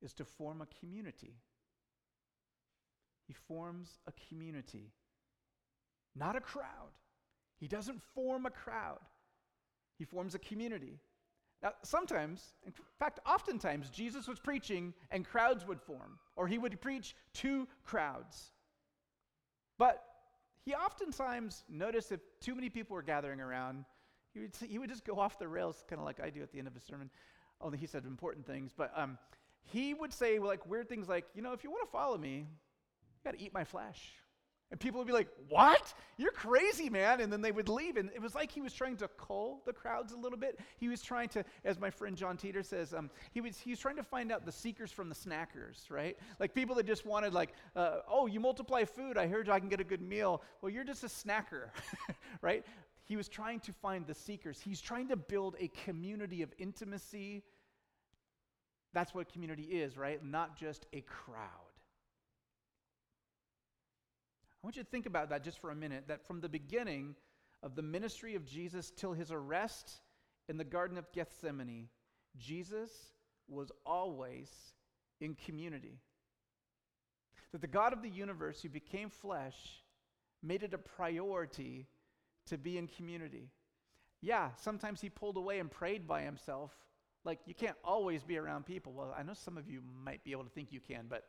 is 0.00 0.12
to 0.12 0.24
form 0.24 0.60
a 0.60 0.68
community. 0.78 1.34
He 3.26 3.32
forms 3.32 3.98
a 4.06 4.12
community, 4.28 4.92
not 6.14 6.36
a 6.36 6.40
crowd. 6.40 6.92
He 7.64 7.68
doesn't 7.68 8.02
form 8.14 8.44
a 8.44 8.50
crowd, 8.50 9.00
he 9.98 10.04
forms 10.04 10.34
a 10.34 10.38
community. 10.38 11.00
Now, 11.62 11.72
sometimes, 11.82 12.52
in 12.66 12.74
fact, 12.98 13.20
oftentimes, 13.24 13.88
Jesus 13.88 14.28
was 14.28 14.38
preaching 14.38 14.92
and 15.10 15.24
crowds 15.24 15.66
would 15.66 15.80
form, 15.80 16.18
or 16.36 16.46
he 16.46 16.58
would 16.58 16.78
preach 16.82 17.16
to 17.36 17.66
crowds. 17.82 18.52
But 19.78 20.04
he 20.66 20.74
oftentimes 20.74 21.64
noticed 21.70 22.12
if 22.12 22.20
too 22.38 22.54
many 22.54 22.68
people 22.68 22.96
were 22.96 23.02
gathering 23.02 23.40
around, 23.40 23.86
he 24.34 24.40
would, 24.40 24.50
he 24.68 24.78
would 24.78 24.90
just 24.90 25.06
go 25.06 25.18
off 25.18 25.38
the 25.38 25.48
rails, 25.48 25.84
kind 25.88 25.98
of 25.98 26.04
like 26.04 26.20
I 26.20 26.28
do 26.28 26.42
at 26.42 26.52
the 26.52 26.58
end 26.58 26.68
of 26.68 26.76
a 26.76 26.80
sermon. 26.80 27.08
Only 27.62 27.78
he 27.78 27.86
said 27.86 28.04
important 28.04 28.46
things, 28.46 28.72
but 28.76 28.92
um, 28.94 29.16
he 29.62 29.94
would 29.94 30.12
say 30.12 30.38
like 30.38 30.66
weird 30.66 30.90
things 30.90 31.08
like, 31.08 31.24
you 31.34 31.40
know, 31.40 31.54
if 31.54 31.64
you 31.64 31.70
want 31.70 31.82
to 31.86 31.90
follow 31.90 32.18
me, 32.18 32.40
you 32.40 33.24
got 33.24 33.38
to 33.38 33.42
eat 33.42 33.54
my 33.54 33.64
flesh. 33.64 34.12
And 34.74 34.80
people 34.80 34.98
would 34.98 35.06
be 35.06 35.12
like, 35.12 35.28
What? 35.50 35.94
You're 36.16 36.32
crazy, 36.32 36.90
man. 36.90 37.20
And 37.20 37.32
then 37.32 37.40
they 37.40 37.52
would 37.52 37.68
leave. 37.68 37.96
And 37.96 38.10
it 38.12 38.20
was 38.20 38.34
like 38.34 38.50
he 38.50 38.60
was 38.60 38.72
trying 38.72 38.96
to 38.96 39.08
cull 39.16 39.62
the 39.64 39.72
crowds 39.72 40.12
a 40.12 40.16
little 40.16 40.36
bit. 40.36 40.58
He 40.78 40.88
was 40.88 41.00
trying 41.00 41.28
to, 41.28 41.44
as 41.64 41.78
my 41.78 41.90
friend 41.90 42.16
John 42.16 42.36
Teeter 42.36 42.64
says, 42.64 42.92
um, 42.92 43.08
he, 43.30 43.40
was, 43.40 43.56
he 43.56 43.70
was 43.70 43.78
trying 43.78 43.94
to 43.94 44.02
find 44.02 44.32
out 44.32 44.44
the 44.44 44.50
seekers 44.50 44.90
from 44.90 45.08
the 45.08 45.14
snackers, 45.14 45.88
right? 45.90 46.18
Like 46.40 46.54
people 46.54 46.74
that 46.74 46.86
just 46.86 47.06
wanted, 47.06 47.32
like, 47.32 47.50
uh, 47.76 47.98
oh, 48.08 48.26
you 48.26 48.40
multiply 48.40 48.82
food. 48.84 49.16
I 49.16 49.28
heard 49.28 49.48
I 49.48 49.60
can 49.60 49.68
get 49.68 49.78
a 49.78 49.84
good 49.84 50.02
meal. 50.02 50.42
Well, 50.60 50.72
you're 50.72 50.82
just 50.82 51.04
a 51.04 51.08
snacker, 51.08 51.68
right? 52.42 52.66
He 53.04 53.14
was 53.14 53.28
trying 53.28 53.60
to 53.60 53.72
find 53.72 54.08
the 54.08 54.14
seekers. 54.14 54.60
He's 54.60 54.80
trying 54.80 55.06
to 55.06 55.16
build 55.16 55.54
a 55.60 55.68
community 55.84 56.42
of 56.42 56.52
intimacy. 56.58 57.44
That's 58.92 59.14
what 59.14 59.32
community 59.32 59.62
is, 59.62 59.96
right? 59.96 60.20
Not 60.24 60.56
just 60.56 60.86
a 60.92 61.02
crowd. 61.02 61.63
I 64.64 64.66
want 64.66 64.76
you 64.76 64.82
to 64.82 64.88
think 64.88 65.04
about 65.04 65.28
that 65.28 65.44
just 65.44 65.58
for 65.58 65.70
a 65.70 65.74
minute 65.74 66.04
that 66.08 66.26
from 66.26 66.40
the 66.40 66.48
beginning 66.48 67.16
of 67.62 67.76
the 67.76 67.82
ministry 67.82 68.34
of 68.34 68.46
Jesus 68.46 68.90
till 68.96 69.12
his 69.12 69.30
arrest 69.30 70.00
in 70.48 70.56
the 70.56 70.64
Garden 70.64 70.96
of 70.96 71.12
Gethsemane, 71.12 71.90
Jesus 72.38 72.90
was 73.46 73.70
always 73.84 74.50
in 75.20 75.34
community. 75.34 75.98
That 77.52 77.60
the 77.60 77.66
God 77.66 77.92
of 77.92 78.00
the 78.00 78.08
universe 78.08 78.62
who 78.62 78.70
became 78.70 79.10
flesh 79.10 79.82
made 80.42 80.62
it 80.62 80.72
a 80.72 80.78
priority 80.78 81.86
to 82.46 82.56
be 82.56 82.78
in 82.78 82.86
community. 82.86 83.50
Yeah, 84.22 84.48
sometimes 84.56 84.98
he 84.98 85.10
pulled 85.10 85.36
away 85.36 85.58
and 85.58 85.70
prayed 85.70 86.08
by 86.08 86.22
himself. 86.22 86.70
Like, 87.22 87.40
you 87.44 87.52
can't 87.52 87.76
always 87.84 88.22
be 88.22 88.38
around 88.38 88.64
people. 88.64 88.94
Well, 88.94 89.14
I 89.14 89.24
know 89.24 89.34
some 89.34 89.58
of 89.58 89.68
you 89.68 89.82
might 90.02 90.24
be 90.24 90.32
able 90.32 90.44
to 90.44 90.50
think 90.50 90.72
you 90.72 90.80
can, 90.80 91.04
but 91.06 91.24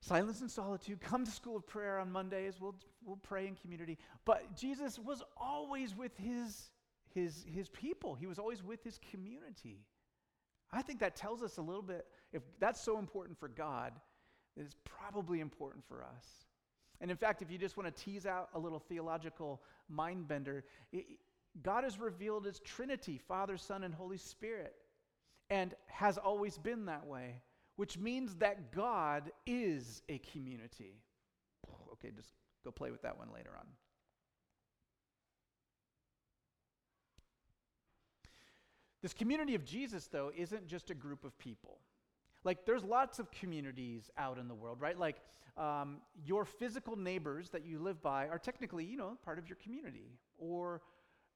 silence 0.00 0.40
and 0.40 0.50
solitude. 0.50 1.00
Come 1.00 1.24
to 1.24 1.30
school 1.30 1.56
of 1.56 1.66
prayer 1.66 1.98
on 1.98 2.10
Mondays. 2.10 2.60
We'll, 2.60 2.74
we'll 3.04 3.16
pray 3.16 3.46
in 3.46 3.54
community. 3.54 3.98
But 4.24 4.56
Jesus 4.56 4.98
was 4.98 5.22
always 5.36 5.94
with 5.94 6.16
his, 6.16 6.70
his, 7.14 7.44
his 7.46 7.68
people, 7.68 8.14
he 8.14 8.26
was 8.26 8.38
always 8.38 8.62
with 8.62 8.82
his 8.82 8.98
community. 9.10 9.84
I 10.72 10.82
think 10.82 11.00
that 11.00 11.16
tells 11.16 11.42
us 11.42 11.56
a 11.56 11.62
little 11.62 11.82
bit, 11.82 12.06
if 12.32 12.42
that's 12.60 12.80
so 12.80 12.98
important 12.98 13.38
for 13.38 13.48
God, 13.48 13.92
then 14.56 14.64
it's 14.64 14.76
probably 14.84 15.40
important 15.40 15.84
for 15.88 16.04
us. 16.04 16.26
And 17.00 17.10
in 17.10 17.16
fact, 17.16 17.42
if 17.42 17.50
you 17.50 17.58
just 17.58 17.76
want 17.76 17.94
to 17.94 18.04
tease 18.04 18.26
out 18.26 18.50
a 18.54 18.58
little 18.58 18.78
theological 18.78 19.62
mind 19.88 20.28
bender, 20.28 20.64
it, 20.92 21.06
God 21.62 21.84
is 21.84 21.98
revealed 21.98 22.46
as 22.46 22.60
Trinity, 22.60 23.18
Father, 23.18 23.56
Son, 23.56 23.82
and 23.82 23.92
Holy 23.92 24.18
Spirit, 24.18 24.74
and 25.48 25.74
has 25.86 26.18
always 26.18 26.56
been 26.58 26.84
that 26.84 27.04
way 27.04 27.40
which 27.80 27.96
means 27.96 28.34
that 28.34 28.72
God 28.72 29.30
is 29.46 30.02
a 30.10 30.18
community. 30.18 31.00
Okay, 31.94 32.10
just 32.14 32.28
go 32.62 32.70
play 32.70 32.90
with 32.90 33.00
that 33.00 33.16
one 33.16 33.28
later 33.34 33.52
on. 33.58 33.64
This 39.00 39.14
community 39.14 39.54
of 39.54 39.64
Jesus, 39.64 40.08
though, 40.08 40.30
isn't 40.36 40.66
just 40.66 40.90
a 40.90 40.94
group 40.94 41.24
of 41.24 41.38
people. 41.38 41.78
Like, 42.44 42.66
there's 42.66 42.84
lots 42.84 43.18
of 43.18 43.30
communities 43.30 44.10
out 44.18 44.36
in 44.36 44.46
the 44.46 44.54
world, 44.54 44.78
right? 44.78 44.98
Like, 44.98 45.16
um, 45.56 46.02
your 46.22 46.44
physical 46.44 46.96
neighbors 46.96 47.48
that 47.48 47.64
you 47.64 47.78
live 47.78 48.02
by 48.02 48.28
are 48.28 48.38
technically, 48.38 48.84
you 48.84 48.98
know, 48.98 49.16
part 49.24 49.38
of 49.38 49.48
your 49.48 49.56
community. 49.56 50.18
Or 50.36 50.82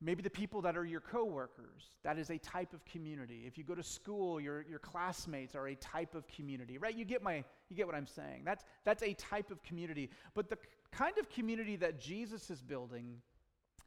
Maybe 0.04 0.22
the 0.22 0.28
people 0.28 0.60
that 0.62 0.76
are 0.76 0.84
your 0.84 1.00
coworkers, 1.00 1.90
that 2.02 2.18
is 2.18 2.28
a 2.28 2.36
type 2.36 2.74
of 2.74 2.84
community. 2.84 3.44
If 3.46 3.56
you 3.56 3.64
go 3.64 3.74
to 3.74 3.82
school, 3.82 4.38
your, 4.38 4.62
your 4.68 4.78
classmates 4.78 5.54
are 5.54 5.66
a 5.68 5.74
type 5.76 6.14
of 6.14 6.28
community, 6.28 6.76
right? 6.76 6.94
You 6.94 7.06
get, 7.06 7.22
my, 7.22 7.42
you 7.70 7.76
get 7.76 7.86
what 7.86 7.94
I'm 7.94 8.06
saying. 8.06 8.42
That's, 8.44 8.64
that's 8.84 9.02
a 9.02 9.14
type 9.14 9.50
of 9.50 9.62
community. 9.62 10.10
But 10.34 10.50
the 10.50 10.58
kind 10.92 11.16
of 11.18 11.30
community 11.30 11.76
that 11.76 11.98
Jesus 11.98 12.50
is 12.50 12.60
building 12.60 13.16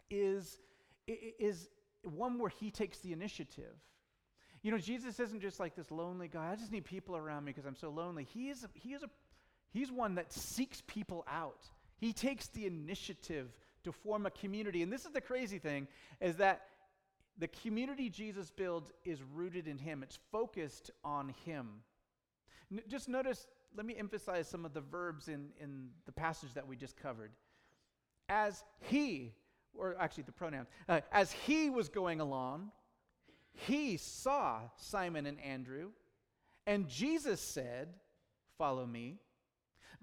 is, 0.09 0.57
is 1.07 1.69
one 2.03 2.39
where 2.39 2.49
he 2.49 2.71
takes 2.71 2.97
the 2.97 3.13
initiative. 3.13 3.75
You 4.63 4.71
know, 4.71 4.79
Jesus 4.79 5.19
isn't 5.19 5.39
just 5.39 5.59
like 5.59 5.75
this 5.75 5.91
lonely 5.91 6.29
guy. 6.29 6.49
I 6.51 6.55
just 6.55 6.71
need 6.71 6.85
people 6.85 7.15
around 7.15 7.45
me 7.45 7.51
because 7.51 7.67
I'm 7.67 7.75
so 7.75 7.89
lonely. 7.89 8.23
He 8.23 8.49
is, 8.49 8.65
he 8.73 8.93
is 8.93 9.03
a, 9.03 9.09
he's 9.71 9.91
one 9.91 10.15
that 10.15 10.33
seeks 10.33 10.81
people 10.87 11.23
out. 11.31 11.69
He 11.97 12.11
takes 12.11 12.47
the 12.47 12.65
initiative 12.65 13.49
to 13.87 13.91
form 13.93 14.25
a 14.25 14.31
community. 14.31 14.83
And 14.83 14.91
this 14.91 15.05
is 15.05 15.11
the 15.11 15.21
crazy 15.21 15.59
thing 15.59 15.87
is 16.19 16.35
that 16.37 16.63
the 17.37 17.47
community 17.47 18.09
Jesus 18.09 18.51
builds 18.51 18.91
is 19.05 19.19
rooted 19.33 19.67
in 19.67 19.77
him. 19.77 20.03
It's 20.03 20.19
focused 20.31 20.91
on 21.05 21.33
him. 21.45 21.69
N- 22.71 22.81
just 22.89 23.07
notice, 23.07 23.47
let 23.75 23.85
me 23.85 23.95
emphasize 23.97 24.47
some 24.47 24.65
of 24.65 24.73
the 24.73 24.81
verbs 24.81 25.29
in, 25.29 25.49
in 25.61 25.89
the 26.05 26.11
passage 26.11 26.53
that 26.53 26.67
we 26.67 26.75
just 26.75 26.97
covered. 26.97 27.31
As 28.27 28.65
he, 28.79 29.33
or 29.73 29.95
actually 29.99 30.23
the 30.23 30.33
pronouns, 30.33 30.67
uh, 30.89 30.99
as 31.13 31.31
he 31.31 31.69
was 31.69 31.87
going 31.87 32.19
along, 32.19 32.71
he 33.53 33.95
saw 33.95 34.59
Simon 34.75 35.25
and 35.25 35.39
Andrew, 35.39 35.91
and 36.65 36.89
Jesus 36.89 37.39
said, 37.39 37.93
Follow 38.57 38.85
me. 38.85 39.19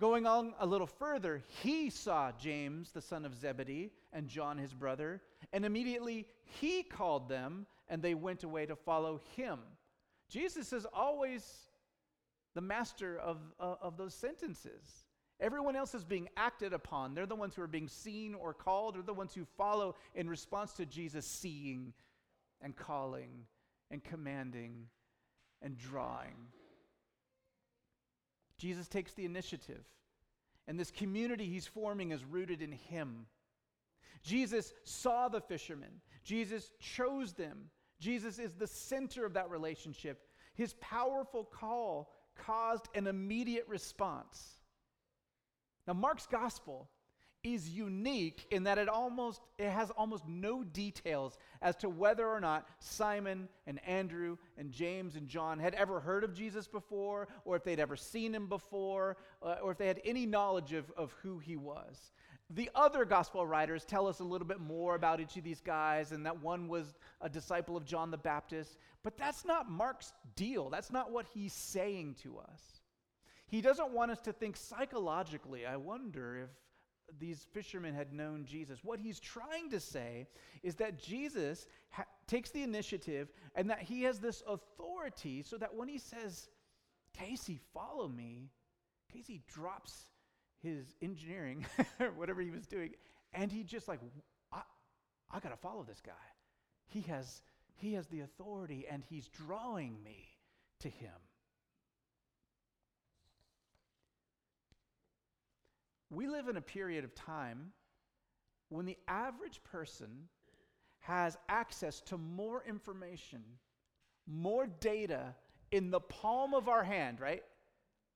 Going 0.00 0.26
on 0.26 0.54
a 0.58 0.66
little 0.66 0.88
further, 0.88 1.42
he 1.62 1.88
saw 1.88 2.32
James, 2.32 2.90
the 2.90 3.00
son 3.00 3.24
of 3.24 3.34
Zebedee, 3.34 3.92
and 4.12 4.28
John, 4.28 4.58
his 4.58 4.74
brother, 4.74 5.22
and 5.52 5.64
immediately 5.64 6.26
he 6.60 6.82
called 6.82 7.28
them, 7.28 7.66
and 7.88 8.02
they 8.02 8.14
went 8.14 8.42
away 8.42 8.66
to 8.66 8.74
follow 8.74 9.20
him. 9.36 9.60
Jesus 10.28 10.72
is 10.72 10.84
always 10.92 11.44
the 12.54 12.60
master 12.60 13.18
of, 13.18 13.38
uh, 13.60 13.76
of 13.80 13.96
those 13.96 14.14
sentences. 14.14 15.04
Everyone 15.40 15.76
else 15.76 15.94
is 15.94 16.04
being 16.04 16.28
acted 16.36 16.72
upon. 16.72 17.14
They're 17.14 17.26
the 17.26 17.36
ones 17.36 17.54
who 17.54 17.62
are 17.62 17.68
being 17.68 17.88
seen 17.88 18.34
or 18.34 18.52
called, 18.52 18.96
or 18.96 19.02
the 19.02 19.14
ones 19.14 19.34
who 19.34 19.44
follow 19.56 19.94
in 20.14 20.28
response 20.28 20.72
to 20.74 20.86
Jesus 20.86 21.26
seeing 21.26 21.92
and 22.60 22.74
calling 22.74 23.46
and 23.90 24.02
commanding 24.02 24.86
and 25.62 25.76
drawing. 25.76 26.34
Jesus 28.64 28.88
takes 28.88 29.12
the 29.12 29.26
initiative. 29.26 29.84
And 30.66 30.80
this 30.80 30.90
community 30.90 31.44
he's 31.44 31.66
forming 31.66 32.12
is 32.12 32.24
rooted 32.24 32.62
in 32.62 32.72
him. 32.72 33.26
Jesus 34.22 34.72
saw 34.84 35.28
the 35.28 35.42
fishermen, 35.42 36.00
Jesus 36.24 36.72
chose 36.80 37.34
them. 37.34 37.66
Jesus 38.00 38.38
is 38.38 38.54
the 38.54 38.66
center 38.66 39.26
of 39.26 39.34
that 39.34 39.50
relationship. 39.50 40.22
His 40.54 40.74
powerful 40.80 41.44
call 41.44 42.10
caused 42.36 42.88
an 42.94 43.06
immediate 43.06 43.66
response. 43.68 44.54
Now, 45.86 45.92
Mark's 45.92 46.26
gospel 46.26 46.88
is 47.44 47.68
unique 47.68 48.46
in 48.50 48.64
that 48.64 48.78
it 48.78 48.88
almost 48.88 49.42
it 49.58 49.70
has 49.70 49.90
almost 49.90 50.26
no 50.26 50.64
details 50.64 51.38
as 51.62 51.76
to 51.76 51.88
whether 51.88 52.26
or 52.26 52.40
not 52.40 52.66
Simon 52.80 53.48
and 53.66 53.78
Andrew 53.86 54.38
and 54.58 54.72
James 54.72 55.14
and 55.14 55.28
John 55.28 55.58
had 55.58 55.74
ever 55.74 56.00
heard 56.00 56.24
of 56.24 56.34
Jesus 56.34 56.66
before 56.66 57.28
or 57.44 57.54
if 57.54 57.62
they'd 57.62 57.78
ever 57.78 57.96
seen 57.96 58.34
him 58.34 58.48
before 58.48 59.18
uh, 59.42 59.56
or 59.62 59.70
if 59.72 59.78
they 59.78 59.86
had 59.86 60.00
any 60.04 60.24
knowledge 60.24 60.72
of, 60.72 60.90
of 60.96 61.12
who 61.22 61.38
he 61.38 61.56
was. 61.56 62.12
The 62.50 62.70
other 62.74 63.04
gospel 63.04 63.46
writers 63.46 63.84
tell 63.84 64.06
us 64.06 64.20
a 64.20 64.24
little 64.24 64.46
bit 64.46 64.60
more 64.60 64.94
about 64.94 65.20
each 65.20 65.36
of 65.36 65.44
these 65.44 65.62
guys, 65.62 66.12
and 66.12 66.26
that 66.26 66.42
one 66.42 66.68
was 66.68 66.94
a 67.22 67.28
disciple 67.28 67.76
of 67.76 67.86
John 67.86 68.10
the 68.10 68.18
Baptist. 68.18 68.76
But 69.02 69.16
that's 69.16 69.46
not 69.46 69.70
Mark's 69.70 70.12
deal. 70.36 70.68
That's 70.68 70.92
not 70.92 71.10
what 71.10 71.26
he's 71.32 71.54
saying 71.54 72.16
to 72.22 72.38
us. 72.38 72.80
He 73.46 73.60
doesn't 73.60 73.92
want 73.92 74.10
us 74.10 74.20
to 74.20 74.32
think 74.32 74.56
psychologically, 74.56 75.64
I 75.64 75.76
wonder 75.76 76.36
if 76.36 76.50
these 77.18 77.46
fishermen 77.52 77.94
had 77.94 78.12
known 78.12 78.44
Jesus. 78.44 78.80
What 78.82 79.00
he's 79.00 79.20
trying 79.20 79.70
to 79.70 79.80
say 79.80 80.26
is 80.62 80.76
that 80.76 80.98
Jesus 81.02 81.66
ha- 81.90 82.06
takes 82.26 82.50
the 82.50 82.62
initiative 82.62 83.32
and 83.54 83.70
that 83.70 83.82
he 83.82 84.02
has 84.02 84.18
this 84.18 84.42
authority 84.46 85.42
so 85.42 85.56
that 85.58 85.74
when 85.74 85.88
he 85.88 85.98
says, 85.98 86.48
Casey, 87.12 87.60
follow 87.72 88.08
me, 88.08 88.50
Casey 89.12 89.42
drops 89.46 90.06
his 90.62 90.94
engineering, 91.02 91.64
whatever 92.16 92.40
he 92.40 92.50
was 92.50 92.66
doing, 92.66 92.90
and 93.32 93.52
he 93.52 93.62
just 93.62 93.86
like, 93.88 94.00
I, 94.52 94.62
I 95.30 95.40
got 95.40 95.50
to 95.50 95.56
follow 95.56 95.82
this 95.82 96.00
guy. 96.04 96.12
He 96.86 97.02
has, 97.02 97.42
he 97.76 97.94
has 97.94 98.06
the 98.08 98.20
authority 98.20 98.86
and 98.90 99.02
he's 99.08 99.28
drawing 99.28 100.02
me 100.02 100.28
to 100.80 100.88
him. 100.88 101.12
We 106.14 106.28
live 106.28 106.48
in 106.48 106.56
a 106.56 106.62
period 106.62 107.04
of 107.04 107.14
time 107.14 107.72
when 108.68 108.86
the 108.86 108.96
average 109.08 109.60
person 109.64 110.28
has 111.00 111.36
access 111.48 112.00
to 112.02 112.16
more 112.16 112.64
information, 112.66 113.42
more 114.26 114.66
data 114.66 115.34
in 115.70 115.90
the 115.90 116.00
palm 116.00 116.54
of 116.54 116.68
our 116.68 116.84
hand, 116.84 117.20
right? 117.20 117.42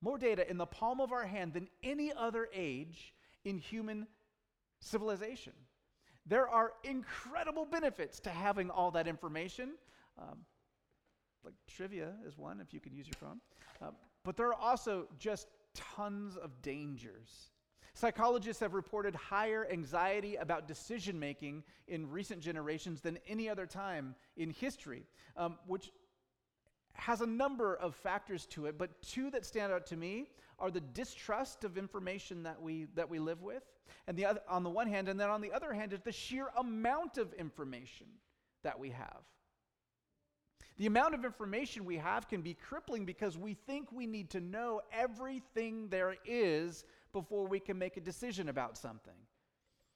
More 0.01 0.17
data 0.17 0.49
in 0.49 0.57
the 0.57 0.65
palm 0.65 1.01
of 1.01 1.11
our 1.11 1.25
hand 1.25 1.53
than 1.53 1.67
any 1.83 2.11
other 2.13 2.47
age 2.53 3.13
in 3.43 3.57
human 3.57 4.07
civilization. 4.79 5.53
There 6.25 6.47
are 6.47 6.73
incredible 6.83 7.65
benefits 7.65 8.19
to 8.21 8.29
having 8.29 8.69
all 8.69 8.91
that 8.91 9.07
information. 9.07 9.71
Um, 10.17 10.39
like 11.43 11.53
trivia 11.67 12.13
is 12.25 12.37
one, 12.37 12.61
if 12.61 12.73
you 12.73 12.79
can 12.79 12.93
use 12.93 13.07
your 13.07 13.19
phone. 13.19 13.39
Uh, 13.81 13.91
but 14.23 14.37
there 14.37 14.47
are 14.47 14.55
also 14.55 15.07
just 15.17 15.47
tons 15.73 16.37
of 16.37 16.61
dangers. 16.61 17.48
Psychologists 17.99 18.61
have 18.61 18.73
reported 18.75 19.13
higher 19.13 19.67
anxiety 19.69 20.37
about 20.37 20.69
decision 20.69 21.19
making 21.19 21.61
in 21.89 22.09
recent 22.09 22.39
generations 22.39 23.01
than 23.01 23.19
any 23.27 23.49
other 23.49 23.65
time 23.65 24.15
in 24.37 24.51
history, 24.51 25.03
um, 25.35 25.57
which 25.67 25.91
has 26.93 27.19
a 27.19 27.25
number 27.25 27.75
of 27.75 27.93
factors 27.93 28.45
to 28.45 28.67
it, 28.67 28.77
but 28.77 29.01
two 29.01 29.29
that 29.29 29.45
stand 29.45 29.73
out 29.73 29.85
to 29.85 29.97
me 29.97 30.29
are 30.59 30.71
the 30.71 30.79
distrust 30.79 31.65
of 31.65 31.77
information 31.77 32.41
that 32.41 32.61
we, 32.61 32.87
that 32.95 33.09
we 33.09 33.19
live 33.19 33.41
with, 33.41 33.63
and 34.07 34.15
the 34.15 34.25
other, 34.25 34.39
on 34.47 34.63
the 34.63 34.69
one 34.69 34.87
hand, 34.87 35.09
and 35.09 35.19
then 35.19 35.29
on 35.29 35.41
the 35.41 35.51
other 35.51 35.73
hand 35.73 35.91
is 35.91 35.99
the 35.99 36.11
sheer 36.13 36.47
amount 36.57 37.17
of 37.17 37.33
information 37.33 38.07
that 38.63 38.79
we 38.79 38.91
have. 38.91 39.23
The 40.77 40.85
amount 40.85 41.15
of 41.15 41.25
information 41.25 41.83
we 41.83 41.97
have 41.97 42.29
can 42.29 42.41
be 42.41 42.53
crippling 42.53 43.03
because 43.03 43.37
we 43.37 43.55
think 43.55 43.91
we 43.91 44.07
need 44.07 44.29
to 44.29 44.39
know 44.39 44.79
everything 44.93 45.89
there 45.89 46.15
is 46.25 46.85
before 47.13 47.47
we 47.47 47.59
can 47.59 47.77
make 47.77 47.97
a 47.97 48.01
decision 48.01 48.49
about 48.49 48.77
something. 48.77 49.13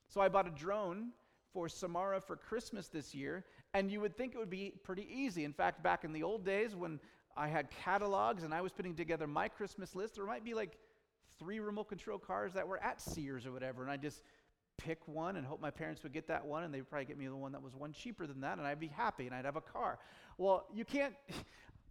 So 0.08 0.22
I 0.22 0.30
bought 0.30 0.48
a 0.48 0.52
drone 0.52 1.10
for 1.54 1.70
Samara 1.70 2.20
for 2.20 2.36
Christmas 2.36 2.88
this 2.88 3.14
year, 3.14 3.46
and 3.74 3.92
you 3.92 4.02
would 4.02 4.18
think 4.18 4.34
it 4.34 4.38
would 4.38 4.50
be 4.50 4.74
pretty 4.84 5.08
easy. 5.12 5.44
In 5.46 5.54
fact, 5.54 5.84
back 5.84 6.04
in 6.04 6.14
the 6.14 6.24
old 6.24 6.46
days 6.46 6.76
when 6.76 7.00
I 7.38 7.48
had 7.48 7.70
catalogs 7.70 8.44
and 8.44 8.54
I 8.54 8.62
was 8.62 8.72
putting 8.72 8.96
together 8.96 9.28
my 9.28 9.48
Christmas 9.48 9.96
list, 9.96 10.16
there 10.16 10.26
might 10.26 10.44
be 10.44 10.54
like 10.54 10.78
three 11.40 11.60
remote 11.60 11.90
control 11.90 12.18
cars 12.18 12.54
that 12.54 12.68
were 12.68 12.82
at 12.82 13.02
Sears 13.02 13.46
or 13.46 13.52
whatever, 13.52 13.84
and 13.84 13.92
I 13.92 13.98
just 13.98 14.22
pick 14.78 15.08
one 15.08 15.36
and 15.36 15.46
hope 15.46 15.62
my 15.62 15.70
parents 15.70 16.02
would 16.04 16.14
get 16.14 16.28
that 16.28 16.46
one, 16.46 16.64
and 16.64 16.74
they'd 16.74 16.90
probably 16.90 17.06
get 17.06 17.18
me 17.18 17.28
the 17.28 17.36
one 17.36 17.52
that 17.52 17.62
was 17.62 17.76
one 17.76 17.94
cheaper 17.94 18.26
than 18.26 18.42
that, 18.42 18.58
and 18.58 18.66
I'd 18.66 18.80
be 18.80 18.88
happy 18.88 19.28
and 19.28 19.36
I'd 19.36 19.46
have 19.46 19.56
a 19.56 19.62
car. 19.62 20.00
Well, 20.38 20.66
you 20.74 20.86
can't. 20.86 21.14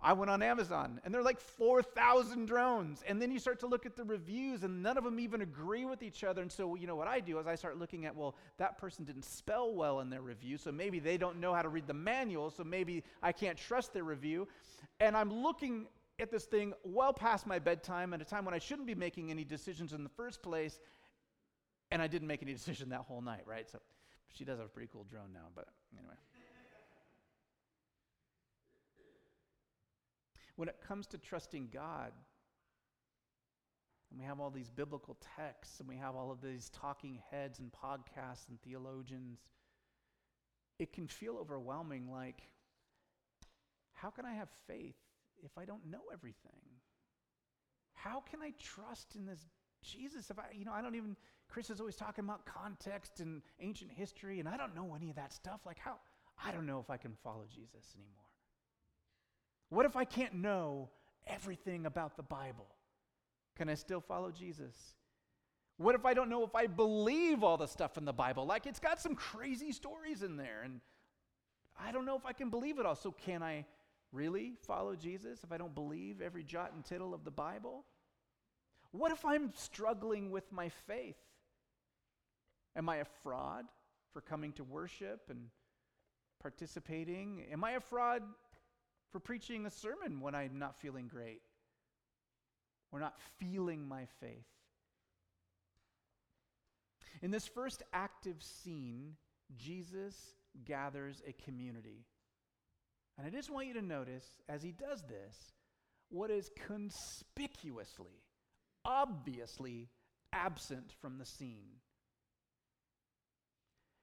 I 0.05 0.13
went 0.15 0.31
on 0.31 0.43
Amazon 0.43 1.01
and 1.05 1.15
they're 1.15 1.23
like 1.23 1.41
4,000 1.41 2.47
drones. 2.47 3.05
And 3.07 3.23
then 3.23 3.31
you 3.31 3.39
start 3.39 3.61
to 3.61 3.67
look 3.67 3.87
at 3.87 3.97
the 3.97 4.03
reviews 4.03 4.65
and 4.65 4.83
none 4.83 4.99
of 4.99 5.05
them 5.05 5.21
even 5.21 5.43
agree 5.43 5.85
with 5.85 6.03
each 6.03 6.25
other. 6.25 6.43
And 6.43 6.51
so, 6.51 6.75
you 6.75 6.89
know, 6.89 6.97
what 6.97 7.07
I 7.07 7.21
do 7.21 7.39
is 7.39 7.47
I 7.47 7.55
start 7.55 7.79
looking 7.79 8.05
at, 8.05 8.17
well, 8.17 8.35
that 8.59 8.79
person 8.79 9.05
didn't 9.05 9.25
spell 9.25 9.73
well 9.73 10.01
in 10.01 10.11
their 10.11 10.21
review. 10.21 10.59
So 10.59 10.73
maybe 10.73 10.99
they 10.99 11.17
don't 11.17 11.39
know 11.39 11.55
how 11.55 11.63
to 11.63 11.69
read 11.69 11.87
the 11.87 11.95
manual. 11.95 12.51
So 12.51 12.65
maybe 12.65 13.05
I 13.23 13.31
can't 13.31 13.57
trust 13.57 13.93
their 13.93 14.03
review. 14.03 14.49
And 14.99 15.17
I'm 15.17 15.33
looking 15.33 15.87
at 16.19 16.33
this 16.33 16.45
thing 16.45 16.73
well 16.83 17.13
past 17.13 17.47
my 17.47 17.61
bedtime 17.61 18.13
at 18.13 18.21
a 18.21 18.25
time 18.25 18.45
when 18.45 18.55
I 18.55 18.59
shouldn't 18.59 18.89
be 18.89 18.97
making 18.97 19.31
any 19.31 19.45
decisions 19.45 19.93
in 19.93 20.03
the 20.03 20.11
first 20.11 20.43
place. 20.43 20.81
And 21.93 22.03
I 22.03 22.09
didn't 22.09 22.27
make 22.27 22.43
any 22.43 22.53
decision 22.61 22.89
that 22.89 23.03
whole 23.03 23.21
night, 23.21 23.43
right? 23.47 23.71
So 23.71 23.79
she 24.33 24.45
does 24.45 24.59
have 24.59 24.67
a 24.67 24.71
pretty 24.71 24.89
cool 24.93 25.05
drone 25.05 25.33
now, 25.33 25.47
but 25.55 25.69
anyway. 25.97 26.15
When 30.63 30.69
it 30.69 30.81
comes 30.87 31.09
to 31.09 31.19
trusting 31.19 31.71
God, 31.75 32.13
and 34.09 34.21
we 34.21 34.25
have 34.25 34.39
all 34.39 34.49
these 34.49 34.71
biblical 34.71 35.17
texts, 35.37 35.81
and 35.81 35.89
we 35.89 35.97
have 35.97 36.15
all 36.15 36.31
of 36.31 36.41
these 36.41 36.71
talking 36.71 37.19
heads 37.33 37.59
and 37.59 37.73
podcasts 37.73 38.49
and 38.49 38.63
theologians, 38.63 39.41
it 40.79 40.93
can 40.93 41.09
feel 41.09 41.37
overwhelming 41.37 42.09
like, 42.09 42.43
how 43.91 44.11
can 44.11 44.25
I 44.25 44.35
have 44.35 44.51
faith 44.69 44.95
if 45.43 45.51
I 45.59 45.65
don't 45.65 45.85
know 45.91 46.03
everything? 46.13 46.63
How 47.95 48.21
can 48.21 48.41
I 48.41 48.53
trust 48.57 49.17
in 49.17 49.27
this 49.27 49.45
Jesus 49.83 50.31
if 50.31 50.39
I, 50.39 50.45
you 50.57 50.65
know, 50.65 50.73
I 50.73 50.81
don't 50.81 50.95
even, 50.95 51.17
Chris 51.49 51.71
is 51.71 51.81
always 51.81 51.97
talking 51.97 52.23
about 52.23 52.47
context 52.47 53.19
and 53.19 53.43
ancient 53.59 53.91
history, 53.91 54.39
and 54.39 54.49
I 54.49 54.57
don't 54.57 54.77
know 54.77 54.95
any 54.95 55.11
of 55.11 55.17
that 55.17 55.33
stuff. 55.33 55.63
Like, 55.67 55.81
how, 55.81 55.97
I 56.41 56.53
don't 56.53 56.67
know 56.67 56.79
if 56.79 56.89
I 56.89 56.99
can 56.99 57.17
follow 57.25 57.47
Jesus 57.53 57.97
anymore. 57.97 58.32
What 59.73 59.87
if 59.87 59.97
I 59.97 60.05
can't 60.05 60.35
know 60.35 60.91
everything 61.27 61.87
about 61.87 62.19
the 62.19 62.23
Bible? 62.23 62.67
Can 63.57 63.71
I 63.71 63.75
still 63.75 64.03
follow 64.03 64.31
Jesus? 64.31 64.75
What 65.79 65.95
if 65.95 66.05
I 66.05 66.13
don't 66.13 66.29
know 66.29 66.45
if 66.45 66.55
I 66.55 66.67
believe 66.67 67.43
all 67.43 67.57
the 67.57 67.67
stuff 67.67 67.97
in 67.97 68.05
the 68.05 68.13
Bible? 68.13 68.45
Like 68.45 68.67
it's 68.67 68.79
got 68.79 69.01
some 69.01 69.15
crazy 69.15 69.73
stories 69.73 70.23
in 70.23 70.37
there, 70.37 70.61
and 70.63 70.83
I 71.81 71.91
don't 71.91 72.05
know 72.05 72.19
if 72.19 72.27
I 72.27 72.35
can 72.35 72.51
believe 72.51 72.79
it 72.81 72.85
all. 72.85 72.95
So, 72.95 73.13
can 73.13 73.43
I 73.43 73.65
really 74.13 74.57
follow 74.67 74.95
Jesus 74.95 75.43
if 75.43 75.51
I 75.51 75.57
don't 75.57 75.75
believe 75.75 76.21
every 76.21 76.45
jot 76.45 76.75
and 76.75 76.85
tittle 76.85 77.15
of 77.15 77.25
the 77.25 77.31
Bible? 77.31 77.87
What 78.91 79.11
if 79.11 79.25
I'm 79.25 79.55
struggling 79.55 80.31
with 80.31 80.53
my 80.53 80.69
faith? 80.87 81.17
Am 82.77 82.91
I 82.91 82.97
a 82.97 83.07
fraud 83.23 83.65
for 84.13 84.21
coming 84.21 84.53
to 84.53 84.65
worship 84.65 85.31
and 85.31 85.47
participating? 86.43 87.47
Am 87.51 87.65
I 87.65 87.71
a 87.71 87.81
fraud 87.81 88.23
for 89.13 89.21
preaching 89.21 89.67
a 89.67 89.71
sermon 89.71 90.21
when 90.21 90.35
I'm 90.35 90.59
not 90.59 90.81
feeling 90.81 91.07
great 91.07 91.43
or 92.91 92.99
not 92.99 93.15
feeling 93.39 93.87
my 93.87 94.07
faith. 94.21 94.47
In 97.21 97.31
this 97.31 97.47
first 97.47 97.83
active 97.93 98.43
scene, 98.43 99.17
Jesus 99.57 100.15
gathers 100.65 101.23
a 101.27 101.33
community. 101.45 102.07
And 103.17 103.27
I 103.27 103.31
just 103.31 103.51
want 103.51 103.69
you 103.69 103.75
to 103.75 103.83
notice, 103.83 104.27
as 104.49 104.63
he 104.63 104.73
does 104.73 105.03
this, 105.03 105.53
what 106.09 106.31
is 106.31 106.51
conspicuously, 106.67 108.23
obviously 108.85 109.89
absent 110.33 110.93
from 111.01 111.19
the 111.19 111.27
scene. 111.27 111.81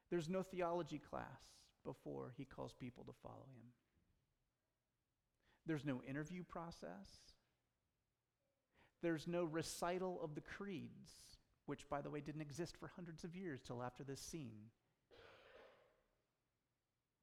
There's 0.09 0.29
no 0.29 0.43
theology 0.43 0.99
class 0.99 1.43
before 1.85 2.33
he 2.37 2.45
calls 2.45 2.73
people 2.73 3.03
to 3.05 3.13
follow 3.21 3.45
him. 3.55 3.71
There's 5.69 5.85
no 5.85 6.01
interview 6.09 6.41
process. 6.41 7.07
There's 9.03 9.27
no 9.27 9.43
recital 9.43 10.19
of 10.23 10.33
the 10.33 10.41
creeds, 10.41 11.11
which, 11.67 11.87
by 11.87 12.01
the 12.01 12.09
way, 12.09 12.21
didn't 12.21 12.41
exist 12.41 12.75
for 12.75 12.91
hundreds 12.95 13.23
of 13.23 13.35
years 13.35 13.61
till 13.61 13.83
after 13.83 14.03
this 14.03 14.19
scene. 14.19 14.71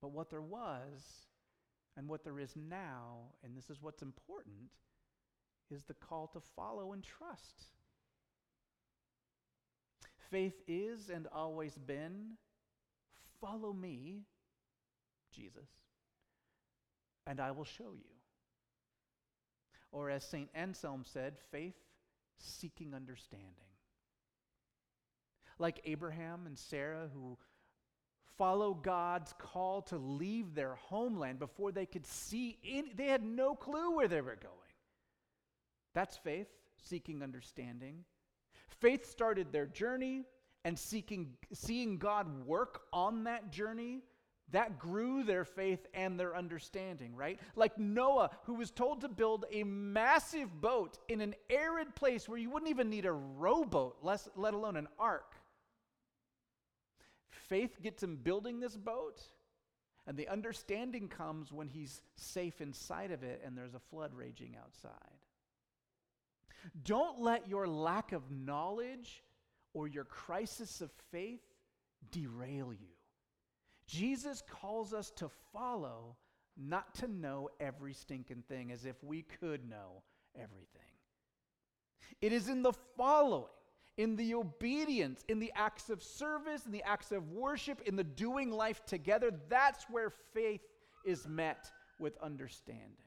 But 0.01 0.13
what 0.13 0.31
there 0.31 0.43
was, 0.43 1.27
and 1.97 2.07
what 2.07 2.23
there 2.23 2.39
is 2.39 2.55
now, 2.55 3.33
and 3.43 3.57
this 3.57 3.69
is 3.69 3.83
what's 3.83 4.01
important, 4.01 4.71
is 5.69 5.83
the 5.83 5.95
call 5.95 6.29
to 6.29 6.41
follow 6.55 6.93
and 6.93 7.03
trust. 7.03 7.65
Faith 10.31 10.63
is 10.69 11.11
and 11.11 11.27
always 11.35 11.77
been 11.79 12.37
follow 13.41 13.73
me, 13.73 14.23
Jesus, 15.35 15.69
and 17.27 17.41
I 17.41 17.51
will 17.51 17.65
show 17.65 17.93
you. 17.93 18.16
Or 19.97 20.11
as 20.11 20.25
St. 20.25 20.51
Anselm 20.55 21.05
said, 21.07 21.39
faith 21.51 21.73
seeking 22.37 22.93
understanding. 22.93 23.49
Like 25.59 25.81
Abraham 25.87 26.43
and 26.45 26.59
Sarah, 26.59 27.09
who 27.15 27.39
follow 28.37 28.75
God's 28.75 29.33
call 29.39 29.81
to 29.85 29.97
leave 29.97 30.55
their 30.55 30.75
homeland 30.75 31.39
before 31.39 31.73
they 31.73 31.87
could 31.87 32.05
see, 32.05 32.59
any, 32.63 32.93
they 32.95 33.07
had 33.07 33.25
no 33.25 33.55
clue 33.55 33.97
where 33.97 34.07
they 34.07 34.21
were 34.21 34.37
going. 34.37 34.53
That's 35.95 36.19
faith, 36.19 36.49
seeking 36.77 37.23
understanding. 37.23 38.05
Faith 38.69 39.11
started 39.11 39.51
their 39.51 39.65
journey, 39.65 40.25
and 40.67 40.79
seeking, 40.79 41.29
seeing 41.55 41.97
God 41.97 42.45
work 42.45 42.83
on 42.93 43.25
that 43.25 43.51
journey 43.51 44.03
that 44.53 44.79
grew 44.79 45.25
their 45.25 45.45
faith 45.45 45.87
and 45.93 46.19
their 46.19 46.37
understanding, 46.37 47.15
right? 47.17 47.41
Like 47.57 47.79
Noah, 47.79 48.31
who 48.45 48.55
was 48.55 48.71
told 48.71 49.01
to 49.01 49.09
build 49.09 49.45
a 49.51 49.65
massive 49.65 50.61
boat 50.61 50.99
in 51.09 51.21
an 51.21 51.35
arid 51.51 51.95
place 51.95 52.29
where 52.29 52.39
you 52.39 52.51
wouldn't 52.51 52.71
even 52.71 52.89
need 52.89 53.07
a 53.07 53.13
rowboat, 53.13 53.97
less, 54.03 54.29
let 54.37 54.55
alone 54.55 54.77
an 54.77 54.89
ark. 54.99 55.35
Faith 57.31 57.83
gets 57.83 58.03
him 58.03 58.17
building 58.17 58.61
this 58.61 58.77
boat, 58.77 59.21
and 60.07 60.17
the 60.17 60.29
understanding 60.29 61.09
comes 61.09 61.53
when 61.53 61.69
he's 61.69 62.03
safe 62.15 62.61
inside 62.61 63.11
of 63.11 63.25
it 63.25 63.43
and 63.45 63.59
there's 63.59 63.75
a 63.75 63.81
flood 63.81 64.15
raging 64.15 64.57
outside. 64.63 64.93
Don't 66.85 67.21
let 67.21 67.49
your 67.49 67.67
lack 67.67 68.13
of 68.13 68.31
knowledge 68.31 69.23
or 69.75 69.89
your 69.89 70.05
crisis 70.05 70.81
of 70.81 70.91
faith 71.11 71.43
derail 72.11 72.73
you. 72.73 72.96
Jesus 73.87 74.43
calls 74.49 74.93
us 74.93 75.11
to 75.13 75.29
follow, 75.53 76.17
not 76.57 76.95
to 76.97 77.09
know 77.09 77.49
every 77.61 77.93
stinking 77.93 78.43
thing 78.49 78.73
as 78.73 78.85
if 78.85 79.03
we 79.03 79.23
could 79.23 79.69
know 79.69 80.03
everything. 80.35 80.83
It 82.21 82.33
is 82.33 82.49
in 82.49 82.63
the 82.63 82.73
following, 82.97 83.51
in 83.97 84.17
the 84.17 84.35
obedience, 84.35 85.25
in 85.29 85.39
the 85.39 85.53
acts 85.55 85.91
of 85.91 86.03
service, 86.03 86.67
in 86.67 86.73
the 86.73 86.83
acts 86.83 87.13
of 87.13 87.31
worship, 87.31 87.81
in 87.87 87.97
the 87.97 88.05
doing 88.05 88.51
life 88.51 88.85
together, 88.87 89.31
that's 89.49 89.85
where 89.85 90.11
faith 90.35 90.63
is 91.05 91.27
met 91.27 91.71
with 91.99 92.19
understanding. 92.23 93.07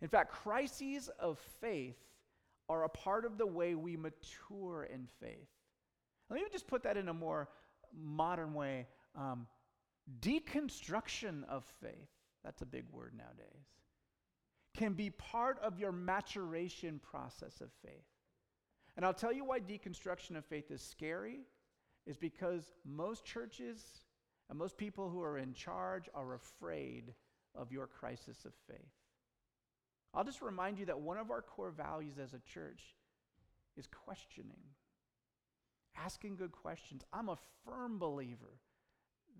In 0.00 0.08
fact, 0.08 0.32
crises 0.32 1.08
of 1.18 1.38
faith 1.60 1.96
are 2.68 2.84
a 2.84 2.88
part 2.88 3.24
of 3.24 3.38
the 3.38 3.46
way 3.46 3.74
we 3.74 3.96
mature 3.96 4.84
in 4.84 5.06
faith. 5.20 5.48
Let 6.28 6.40
me 6.40 6.46
just 6.50 6.66
put 6.66 6.82
that 6.82 6.96
in 6.96 7.08
a 7.08 7.14
more 7.14 7.48
modern 7.96 8.54
way. 8.54 8.86
Um, 9.16 9.46
deconstruction 10.20 11.44
of 11.48 11.64
faith, 11.80 12.10
that's 12.44 12.62
a 12.62 12.66
big 12.66 12.84
word 12.90 13.12
nowadays, 13.16 13.66
can 14.76 14.92
be 14.92 15.10
part 15.10 15.58
of 15.62 15.78
your 15.78 15.92
maturation 15.92 17.00
process 17.00 17.60
of 17.60 17.70
faith. 17.84 18.04
And 18.96 19.04
I'll 19.04 19.14
tell 19.14 19.32
you 19.32 19.44
why 19.44 19.60
deconstruction 19.60 20.36
of 20.36 20.44
faith 20.44 20.70
is 20.70 20.82
scary, 20.82 21.40
is 22.06 22.16
because 22.16 22.72
most 22.84 23.24
churches 23.24 23.82
and 24.50 24.58
most 24.58 24.76
people 24.76 25.08
who 25.08 25.22
are 25.22 25.38
in 25.38 25.54
charge 25.54 26.08
are 26.14 26.34
afraid 26.34 27.14
of 27.54 27.72
your 27.72 27.86
crisis 27.86 28.44
of 28.44 28.52
faith. 28.68 28.92
I'll 30.12 30.24
just 30.24 30.42
remind 30.42 30.78
you 30.78 30.86
that 30.86 31.00
one 31.00 31.18
of 31.18 31.30
our 31.30 31.42
core 31.42 31.70
values 31.70 32.18
as 32.22 32.34
a 32.34 32.40
church 32.40 32.94
is 33.76 33.86
questioning, 33.86 34.60
asking 35.96 36.36
good 36.36 36.52
questions. 36.52 37.04
I'm 37.12 37.28
a 37.28 37.38
firm 37.64 37.98
believer 37.98 38.60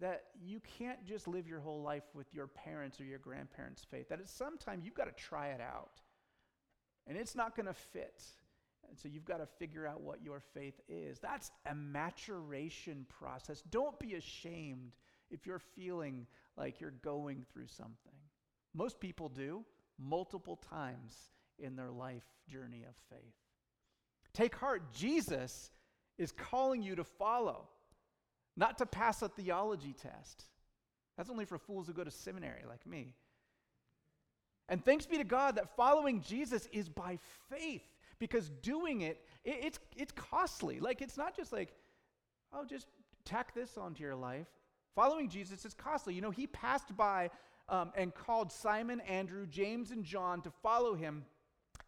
that 0.01 0.25
you 0.43 0.61
can't 0.79 1.05
just 1.05 1.29
live 1.29 1.47
your 1.47 1.61
whole 1.61 1.83
life 1.83 2.05
with 2.15 2.27
your 2.33 2.47
parents 2.47 3.01
or 3.01 3.05
your 3.05 3.19
grandparents' 3.19 3.85
faith, 3.85 4.09
that 4.09 4.21
at 4.21 4.29
some 4.29 4.59
time 4.59 4.81
you've 4.83 4.95
got 4.95 5.05
to 5.05 5.23
try 5.23 5.49
it 5.49 5.61
out. 5.61 6.01
And 7.07 7.17
it's 7.17 7.37
not 7.37 7.55
going 7.55 7.67
to 7.67 7.75
fit. 7.75 8.23
And 8.89 8.99
so 8.99 9.09
you've 9.09 9.25
got 9.25 9.39
to 9.39 9.47
figure 9.47 9.87
out 9.87 10.01
what 10.01 10.23
your 10.23 10.41
faith 10.41 10.81
is. 10.89 11.19
That's 11.21 11.51
a 11.67 11.75
maturation 11.75 13.07
process. 13.09 13.63
Don't 13.71 13.99
be 13.99 14.15
ashamed 14.15 14.93
if 15.31 15.47
you're 15.47 15.59
feeling 15.59 16.27
like 16.57 16.81
you're 16.81 16.95
going 17.03 17.45
through 17.53 17.69
something. 17.69 18.13
Most 18.75 19.01
people 19.01 19.29
do 19.29 19.65
multiple 19.99 20.57
times 20.57 21.17
in 21.59 21.77
their 21.77 21.91
life 21.91 22.25
journey 22.49 22.85
of 22.89 22.95
faith. 23.09 23.35
Take 24.33 24.57
heart, 24.57 24.93
Jesus 24.93 25.71
is 26.19 26.33
calling 26.33 26.83
you 26.83 26.97
to 26.97 27.05
follow, 27.05 27.69
not 28.57 28.79
to 28.79 28.87
pass 28.87 29.23
a 29.23 29.29
theology 29.29 29.93
test. 29.93 30.45
That's 31.17 31.31
only 31.31 31.45
for 31.45 31.59
fools 31.59 31.87
who 31.87 31.93
go 31.93 32.05
to 32.05 32.11
seminary 32.11 32.63
like 32.69 32.87
me. 32.87 33.15
And 34.69 34.85
thanks 34.85 35.07
be 35.07 35.19
to 35.19 35.25
God 35.25 35.57
that 35.57 35.77
following 35.77 36.23
Jesus 36.23 36.69
is 36.73 36.89
by 36.89 37.19
faith 37.51 37.83
because 38.19 38.49
doing 38.63 39.03
it, 39.03 39.21
it, 39.45 39.59
it's, 39.63 39.79
it's 39.97 40.13
costly. 40.13 40.81
Like, 40.81 41.03
it's 41.03 41.17
not 41.17 41.37
just 41.37 41.53
like, 41.53 41.75
oh, 42.53 42.65
just 42.65 42.87
tack 43.25 43.55
this 43.55 43.77
onto 43.77 44.03
your 44.03 44.15
life. 44.15 44.47
Following 44.95 45.29
Jesus 45.29 45.65
is 45.65 45.75
costly. 45.75 46.15
You 46.15 46.23
know, 46.23 46.31
he 46.31 46.47
passed 46.47 46.97
by 46.97 47.31
um, 47.69 47.93
and 47.97 48.15
called 48.15 48.53
Simon, 48.53 49.01
Andrew, 49.01 49.47
James, 49.47 49.91
and 49.91 50.05
John 50.05 50.41
to 50.43 50.51
follow 50.63 50.95
him, 50.95 51.25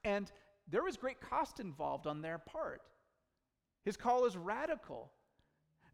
and 0.05 0.31
there 0.69 0.83
was 0.83 0.97
great 0.97 1.21
cost 1.21 1.61
involved 1.61 2.07
on 2.07 2.23
their 2.23 2.39
part. 2.39 2.83
His 3.87 3.97
call 3.97 4.27
is 4.27 4.37
radical. 4.37 5.13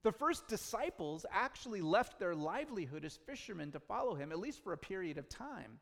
The 0.03 0.13
first 0.13 0.49
disciples 0.49 1.27
actually 1.31 1.83
left 1.83 2.19
their 2.19 2.35
livelihood 2.35 3.05
as 3.05 3.19
fishermen 3.27 3.71
to 3.73 3.81
follow 3.81 4.15
him, 4.15 4.33
at 4.33 4.39
least 4.39 4.65
for 4.65 4.73
a 4.73 4.79
period 4.79 5.19
of 5.19 5.29
time. 5.29 5.79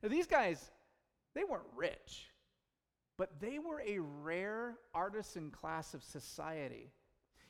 Now, 0.00 0.08
these 0.08 0.28
guys, 0.28 0.70
they 1.34 1.42
weren't 1.42 1.66
rich, 1.74 2.30
but 3.18 3.40
they 3.40 3.58
were 3.58 3.82
a 3.84 3.98
rare 3.98 4.76
artisan 4.94 5.50
class 5.50 5.92
of 5.92 6.04
society. 6.04 6.92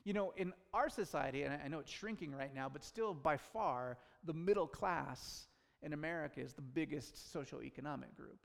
You 0.05 0.15
know, 0.15 0.33
in 0.37 0.55
our 0.73 0.88
society, 0.88 1.43
and 1.43 1.55
I 1.62 1.69
know 1.69 1.79
it's 1.79 1.93
shrinking 1.93 2.35
right 2.35 2.55
now, 2.55 2.71
but 2.71 2.83
still 2.83 3.12
by 3.12 3.37
far, 3.37 3.99
the 4.25 4.33
middle 4.33 4.67
class 4.67 5.47
in 5.83 5.93
America 5.93 6.41
is 6.41 6.55
the 6.55 6.62
biggest 6.62 7.35
socioeconomic 7.35 8.17
group. 8.17 8.38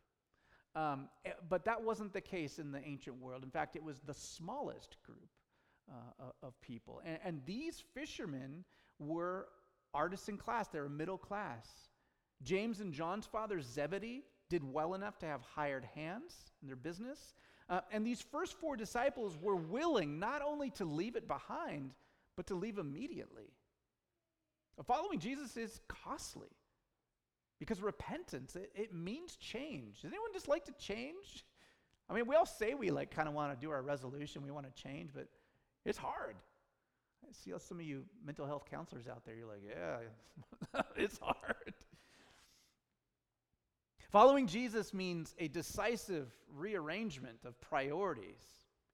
Um, 0.78 1.10
eh, 1.26 1.32
but 1.50 1.66
that 1.66 1.84
wasn't 1.84 2.14
the 2.14 2.22
case 2.22 2.60
in 2.60 2.72
the 2.72 2.84
ancient 2.86 3.20
world. 3.20 3.44
In 3.44 3.50
fact, 3.50 3.76
it 3.76 3.84
was 3.84 4.00
the 4.02 4.14
smallest 4.14 4.98
group 5.04 5.30
uh, 5.92 6.32
of 6.44 6.60
people. 6.62 7.02
And, 7.04 7.18
and 7.24 7.42
these 7.46 7.84
fishermen 7.96 8.64
were 9.00 9.48
artisan 9.94 10.38
class, 10.38 10.68
they 10.68 10.80
were 10.80 10.90
middle 10.90 11.18
class. 11.18 11.68
James 12.44 12.80
and 12.82 12.94
John's 12.94 13.26
father, 13.26 13.60
Zebedee, 13.60 14.24
did 14.50 14.64
well 14.64 14.94
enough 14.94 15.18
to 15.20 15.26
have 15.26 15.42
hired 15.42 15.84
hands 15.96 16.52
in 16.62 16.68
their 16.68 16.76
business. 16.76 17.34
Uh, 17.70 17.82
and 17.92 18.06
these 18.06 18.22
first 18.22 18.54
four 18.60 18.76
disciples 18.76 19.36
were 19.42 19.56
willing 19.56 20.20
not 20.20 20.44
only 20.44 20.70
to 20.72 20.86
leave 20.86 21.16
it 21.16 21.28
behind, 21.28 21.92
but 22.36 22.46
to 22.48 22.56
leave 22.56 22.78
immediately. 22.78 23.50
Following 24.86 25.20
Jesus 25.20 25.58
is 25.58 25.82
costly 25.88 26.50
because 27.60 27.82
repentance, 27.82 28.56
it, 28.56 28.72
it 28.76 28.94
means 28.94 29.36
change. 29.36 30.02
Does 30.02 30.12
anyone 30.12 30.32
just 30.34 30.48
like 30.48 30.66
to 30.66 30.74
change? 30.74 31.46
I 32.10 32.14
mean, 32.14 32.28
we 32.28 32.36
all 32.36 32.46
say 32.46 32.74
we 32.74 32.90
like 32.90 33.12
kind 33.12 33.28
of 33.28 33.34
want 33.34 33.54
to 33.54 33.60
do 33.60 33.72
our 33.72 33.82
resolution, 33.82 34.44
we 34.44 34.52
want 34.52 34.74
to 34.74 34.82
change, 34.82 35.12
but 35.14 35.28
it's 35.86 35.98
hard. 35.98 36.36
I 37.24 37.32
see 37.32 37.52
some 37.58 37.80
of 37.80 37.86
you 37.86 38.06
mental 38.26 38.46
health 38.46 38.66
counselors 38.70 39.08
out 39.08 39.26
there, 39.26 39.36
you're 39.36 39.48
like, 39.48 39.64
yeah, 39.68 40.82
it's 40.96 41.20
hard. 41.20 41.74
Following 44.12 44.48
Jesus 44.48 44.94
means 44.94 45.36
a 45.38 45.50
decisive 45.50 46.32
rearrangement 46.56 47.40
of 47.46 47.60
priorities. 47.60 48.42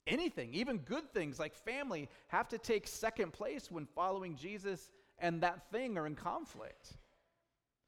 Anything, 0.08 0.54
even 0.54 0.80
good 0.80 1.14
things 1.14 1.40
like 1.40 1.56
family, 1.56 2.10
have 2.30 2.50
to 2.50 2.58
take 2.58 2.88
second 2.88 3.32
place 3.32 3.70
when 3.70 3.86
following 3.86 4.36
Jesus 4.36 4.90
and 5.20 5.42
that 5.42 5.70
thing 5.72 5.98
are 5.98 6.08
in 6.08 6.16
conflict. 6.16 6.98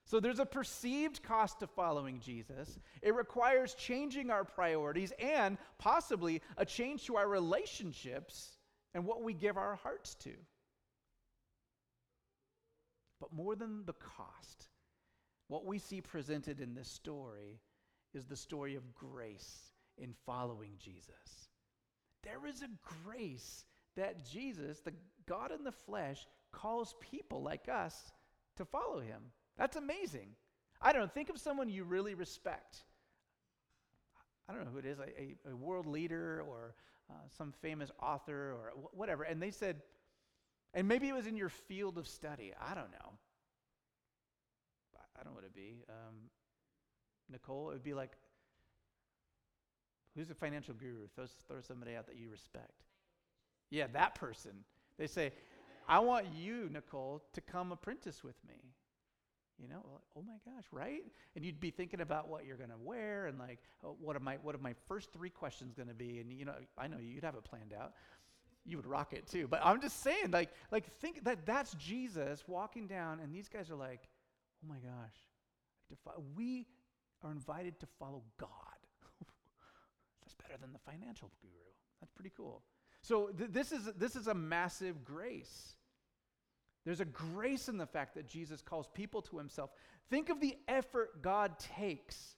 So 0.05 0.19
there's 0.19 0.39
a 0.39 0.45
perceived 0.45 1.23
cost 1.23 1.59
to 1.59 1.67
following 1.67 2.19
Jesus. 2.19 2.79
It 3.01 3.15
requires 3.15 3.73
changing 3.73 4.29
our 4.29 4.43
priorities 4.43 5.11
and 5.19 5.57
possibly 5.79 6.41
a 6.57 6.65
change 6.65 7.05
to 7.05 7.15
our 7.15 7.27
relationships 7.27 8.51
and 8.93 9.05
what 9.05 9.23
we 9.23 9.33
give 9.33 9.57
our 9.57 9.75
hearts 9.75 10.13
to. 10.15 10.31
But 13.19 13.33
more 13.33 13.55
than 13.55 13.83
the 13.85 13.93
cost, 13.93 14.67
what 15.47 15.65
we 15.65 15.79
see 15.79 16.01
presented 16.01 16.61
in 16.61 16.75
this 16.75 16.89
story 16.89 17.59
is 18.13 18.25
the 18.25 18.35
story 18.35 18.75
of 18.75 18.93
grace 18.93 19.71
in 19.97 20.13
following 20.25 20.73
Jesus. 20.77 21.49
There 22.23 22.45
is 22.47 22.61
a 22.61 22.69
grace 23.03 23.65
that 23.95 24.23
Jesus, 24.23 24.81
the 24.81 24.93
God 25.25 25.51
in 25.51 25.63
the 25.63 25.71
flesh, 25.71 26.27
calls 26.51 26.95
people 26.99 27.41
like 27.41 27.69
us 27.69 28.11
to 28.57 28.65
follow 28.65 28.99
him. 28.99 29.21
That's 29.57 29.75
amazing. 29.75 30.29
I 30.81 30.91
don't 30.91 31.01
know, 31.01 31.07
think 31.07 31.29
of 31.29 31.39
someone 31.39 31.69
you 31.69 31.83
really 31.83 32.13
respect. 32.13 32.83
I 34.47 34.53
don't 34.53 34.65
know 34.65 34.71
who 34.71 34.77
it 34.77 34.85
is, 34.85 34.99
a, 34.99 35.49
a 35.49 35.55
world 35.55 35.87
leader 35.87 36.43
or 36.47 36.75
uh, 37.09 37.13
some 37.37 37.53
famous 37.61 37.91
author 38.01 38.53
or 38.53 38.73
whatever. 38.91 39.23
And 39.23 39.41
they 39.41 39.51
said, 39.51 39.81
and 40.73 40.87
maybe 40.87 41.07
it 41.07 41.13
was 41.13 41.25
in 41.25 41.37
your 41.37 41.49
field 41.49 41.97
of 41.97 42.07
study. 42.07 42.53
I 42.61 42.75
don't 42.75 42.91
know. 42.91 43.13
I 45.17 45.23
don't 45.23 45.31
know 45.31 45.35
what 45.35 45.43
it'd 45.43 45.55
be. 45.55 45.83
Um, 45.89 46.15
Nicole, 47.31 47.69
it 47.69 47.73
would 47.73 47.83
be 47.83 47.93
like, 47.93 48.11
who's 50.15 50.29
a 50.29 50.35
financial 50.35 50.73
guru? 50.73 51.07
Throw, 51.15 51.25
throw 51.47 51.61
somebody 51.61 51.95
out 51.95 52.07
that 52.07 52.17
you 52.17 52.29
respect. 52.29 52.83
Yeah, 53.69 53.87
that 53.93 54.15
person. 54.15 54.51
They 54.97 55.07
say, 55.07 55.31
I 55.87 55.99
want 55.99 56.27
you, 56.35 56.69
Nicole, 56.71 57.23
to 57.33 57.41
come 57.41 57.71
apprentice 57.71 58.23
with 58.23 58.35
me. 58.47 58.74
You 59.61 59.69
know, 59.69 59.85
like, 59.89 60.01
oh 60.17 60.21
my 60.21 60.33
gosh, 60.45 60.65
right? 60.71 61.03
And 61.35 61.45
you'd 61.45 61.59
be 61.59 61.71
thinking 61.71 62.01
about 62.01 62.27
what 62.27 62.45
you're 62.45 62.57
going 62.57 62.71
to 62.71 62.77
wear 62.77 63.27
and 63.27 63.39
like, 63.39 63.59
oh, 63.83 63.95
what 63.99 64.15
are 64.15 64.19
my 64.19 64.35
what 64.41 64.53
are 64.53 64.59
my 64.59 64.73
first 64.87 65.13
three 65.13 65.29
questions 65.29 65.73
going 65.73 65.87
to 65.87 65.93
be? 65.93 66.19
And 66.19 66.31
you 66.31 66.45
know, 66.45 66.55
I 66.77 66.87
know 66.87 66.97
you'd 66.97 67.23
have 67.23 67.35
it 67.35 67.43
planned 67.45 67.73
out. 67.73 67.93
You 68.65 68.77
would 68.77 68.87
rock 68.87 69.13
it 69.13 69.27
too. 69.27 69.47
But 69.47 69.61
I'm 69.63 69.79
just 69.79 70.03
saying, 70.03 70.31
like, 70.31 70.49
like 70.71 70.91
think 70.99 71.23
that 71.23 71.45
that's 71.45 71.73
Jesus 71.75 72.43
walking 72.47 72.87
down, 72.87 73.19
and 73.21 73.33
these 73.33 73.47
guys 73.47 73.69
are 73.69 73.75
like, 73.75 74.01
oh 74.63 74.67
my 74.67 74.77
gosh, 74.77 75.15
we 76.35 76.67
are 77.23 77.31
invited 77.31 77.79
to 77.79 77.87
follow 77.99 78.23
God. 78.37 78.49
That's 80.21 80.35
better 80.35 80.59
than 80.59 80.73
the 80.73 80.79
financial 80.79 81.31
guru. 81.41 81.53
That's 81.99 82.11
pretty 82.11 82.31
cool. 82.35 82.63
So 83.01 83.27
th- 83.27 83.51
this 83.51 83.71
is 83.71 83.89
this 83.97 84.15
is 84.15 84.27
a 84.27 84.33
massive 84.33 85.03
grace. 85.03 85.75
There's 86.85 87.01
a 87.01 87.05
grace 87.05 87.67
in 87.67 87.77
the 87.77 87.85
fact 87.85 88.15
that 88.15 88.27
Jesus 88.27 88.61
calls 88.61 88.87
people 88.93 89.21
to 89.23 89.37
himself. 89.37 89.71
Think 90.09 90.29
of 90.29 90.39
the 90.39 90.55
effort 90.67 91.21
God 91.21 91.57
takes 91.57 92.35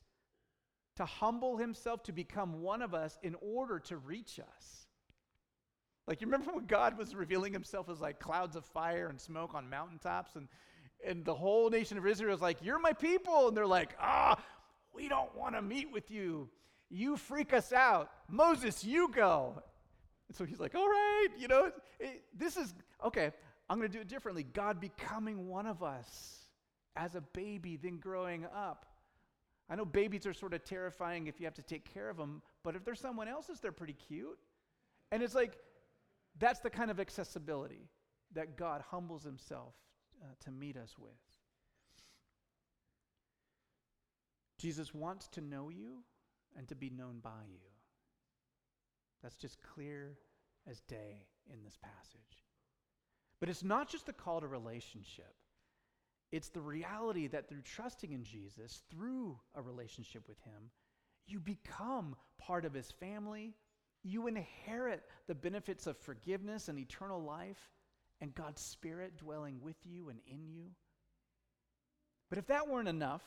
to 0.95 1.05
humble 1.05 1.57
himself 1.57 2.03
to 2.03 2.11
become 2.11 2.61
one 2.61 2.81
of 2.81 2.93
us 2.93 3.19
in 3.21 3.35
order 3.41 3.79
to 3.79 3.97
reach 3.97 4.39
us. 4.39 4.87
Like 6.07 6.21
you 6.21 6.27
remember 6.27 6.53
when 6.53 6.65
God 6.65 6.97
was 6.97 7.13
revealing 7.13 7.51
himself 7.51 7.89
as 7.89 7.99
like 7.99 8.19
clouds 8.19 8.55
of 8.55 8.65
fire 8.65 9.07
and 9.07 9.19
smoke 9.19 9.53
on 9.53 9.69
mountaintops 9.69 10.35
and 10.35 10.47
and 11.05 11.23
the 11.23 11.33
whole 11.33 11.69
nation 11.69 11.97
of 11.97 12.05
Israel 12.05 12.33
is 12.33 12.41
like, 12.41 12.57
You're 12.61 12.79
my 12.79 12.93
people. 12.93 13.47
And 13.47 13.55
they're 13.55 13.67
like, 13.67 13.95
Ah, 13.99 14.41
we 14.93 15.07
don't 15.07 15.35
want 15.35 15.55
to 15.55 15.61
meet 15.61 15.91
with 15.91 16.09
you. 16.09 16.49
You 16.89 17.17
freak 17.17 17.53
us 17.53 17.73
out. 17.73 18.09
Moses, 18.29 18.83
you 18.83 19.09
go. 19.13 19.61
And 20.27 20.35
so 20.35 20.45
he's 20.45 20.59
like, 20.59 20.75
All 20.75 20.87
right, 20.87 21.27
you 21.37 21.47
know, 21.47 21.71
it, 21.99 22.23
this 22.35 22.57
is 22.57 22.73
okay. 23.03 23.31
I'm 23.69 23.77
going 23.77 23.89
to 23.89 23.97
do 23.97 24.01
it 24.01 24.07
differently. 24.07 24.43
God 24.43 24.79
becoming 24.79 25.47
one 25.47 25.65
of 25.65 25.83
us 25.83 26.37
as 26.95 27.15
a 27.15 27.21
baby, 27.21 27.77
then 27.77 27.97
growing 27.97 28.45
up. 28.45 28.85
I 29.69 29.75
know 29.75 29.85
babies 29.85 30.25
are 30.25 30.33
sort 30.33 30.53
of 30.53 30.63
terrifying 30.63 31.27
if 31.27 31.39
you 31.39 31.45
have 31.45 31.53
to 31.55 31.61
take 31.61 31.93
care 31.93 32.09
of 32.09 32.17
them, 32.17 32.41
but 32.63 32.75
if 32.75 32.85
they're 32.85 32.95
someone 32.95 33.27
else's, 33.27 33.59
they're 33.59 33.73
pretty 33.73 33.95
cute. 34.07 34.39
And 35.11 35.21
it's 35.21 35.35
like, 35.35 35.57
That's 36.39 36.59
the 36.59 36.69
kind 36.69 36.89
of 36.89 36.99
accessibility 36.99 37.89
that 38.33 38.57
God 38.57 38.83
humbles 38.89 39.23
himself 39.23 39.73
uh, 40.21 40.27
to 40.45 40.51
meet 40.51 40.77
us 40.77 40.95
with. 40.97 41.11
Jesus 44.57 44.93
wants 44.93 45.27
to 45.29 45.41
know 45.41 45.69
you 45.69 46.03
and 46.57 46.67
to 46.67 46.75
be 46.75 46.89
known 46.89 47.19
by 47.21 47.43
you. 47.47 47.59
That's 49.21 49.35
just 49.35 49.57
clear 49.61 50.17
as 50.69 50.81
day 50.81 51.27
in 51.51 51.63
this 51.63 51.77
passage. 51.81 52.46
But 53.39 53.49
it's 53.49 53.63
not 53.63 53.89
just 53.89 54.05
the 54.05 54.13
call 54.13 54.41
to 54.41 54.47
relationship. 54.47 55.33
It's 56.31 56.49
the 56.49 56.61
reality 56.61 57.27
that 57.27 57.47
through 57.47 57.61
trusting 57.61 58.11
in 58.11 58.23
Jesus, 58.23 58.81
through 58.89 59.39
a 59.55 59.61
relationship 59.61 60.27
with 60.27 60.39
Him, 60.41 60.71
you 61.27 61.39
become 61.39 62.15
part 62.37 62.65
of 62.65 62.73
His 62.73 62.91
family. 62.91 63.53
You 64.03 64.27
inherit 64.27 65.03
the 65.27 65.35
benefits 65.35 65.87
of 65.87 65.97
forgiveness 65.97 66.67
and 66.67 66.79
eternal 66.79 67.21
life, 67.21 67.71
and 68.19 68.33
God's 68.33 68.61
Spirit 68.61 69.17
dwelling 69.17 69.61
with 69.61 69.77
you 69.83 70.09
and 70.09 70.19
in 70.25 70.47
you. 70.47 70.71
But 72.29 72.39
if 72.39 72.47
that 72.47 72.67
weren't 72.67 72.89
enough, 72.89 73.23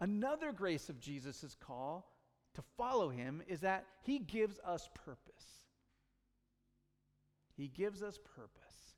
another 0.00 0.52
grace 0.52 0.88
of 0.88 1.00
Jesus' 1.00 1.56
call 1.58 2.12
to 2.54 2.62
follow 2.76 3.08
Him 3.08 3.42
is 3.48 3.60
that 3.60 3.86
He 4.02 4.18
gives 4.18 4.60
us 4.60 4.88
purpose. 4.94 5.66
He 7.56 7.68
gives 7.68 8.02
us 8.02 8.18
purpose 8.36 8.95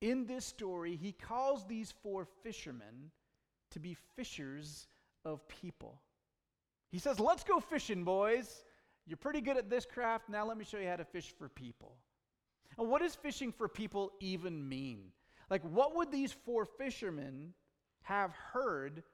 in 0.00 0.26
this 0.26 0.44
story, 0.44 0.96
he 0.96 1.12
calls 1.12 1.66
these 1.66 1.92
four 2.02 2.26
fishermen 2.42 3.10
to 3.70 3.80
be 3.80 3.96
fishers 4.14 4.86
of 5.24 5.46
people. 5.48 6.00
He 6.90 6.98
says, 6.98 7.18
Let's 7.18 7.44
go 7.44 7.60
fishing, 7.60 8.04
boys. 8.04 8.64
You're 9.06 9.16
pretty 9.16 9.40
good 9.40 9.56
at 9.56 9.70
this 9.70 9.86
craft. 9.86 10.28
Now 10.28 10.46
let 10.46 10.56
me 10.56 10.64
show 10.64 10.78
you 10.78 10.88
how 10.88 10.96
to 10.96 11.04
fish 11.04 11.32
for 11.38 11.48
people. 11.48 11.96
And 12.78 12.88
what 12.88 13.02
does 13.02 13.14
fishing 13.14 13.52
for 13.52 13.68
people 13.68 14.12
even 14.20 14.68
mean? 14.68 15.12
Like, 15.48 15.62
what 15.62 15.94
would 15.94 16.10
these 16.10 16.32
four 16.32 16.64
fishermen 16.64 17.54
have 18.02 18.32
heard 18.52 19.04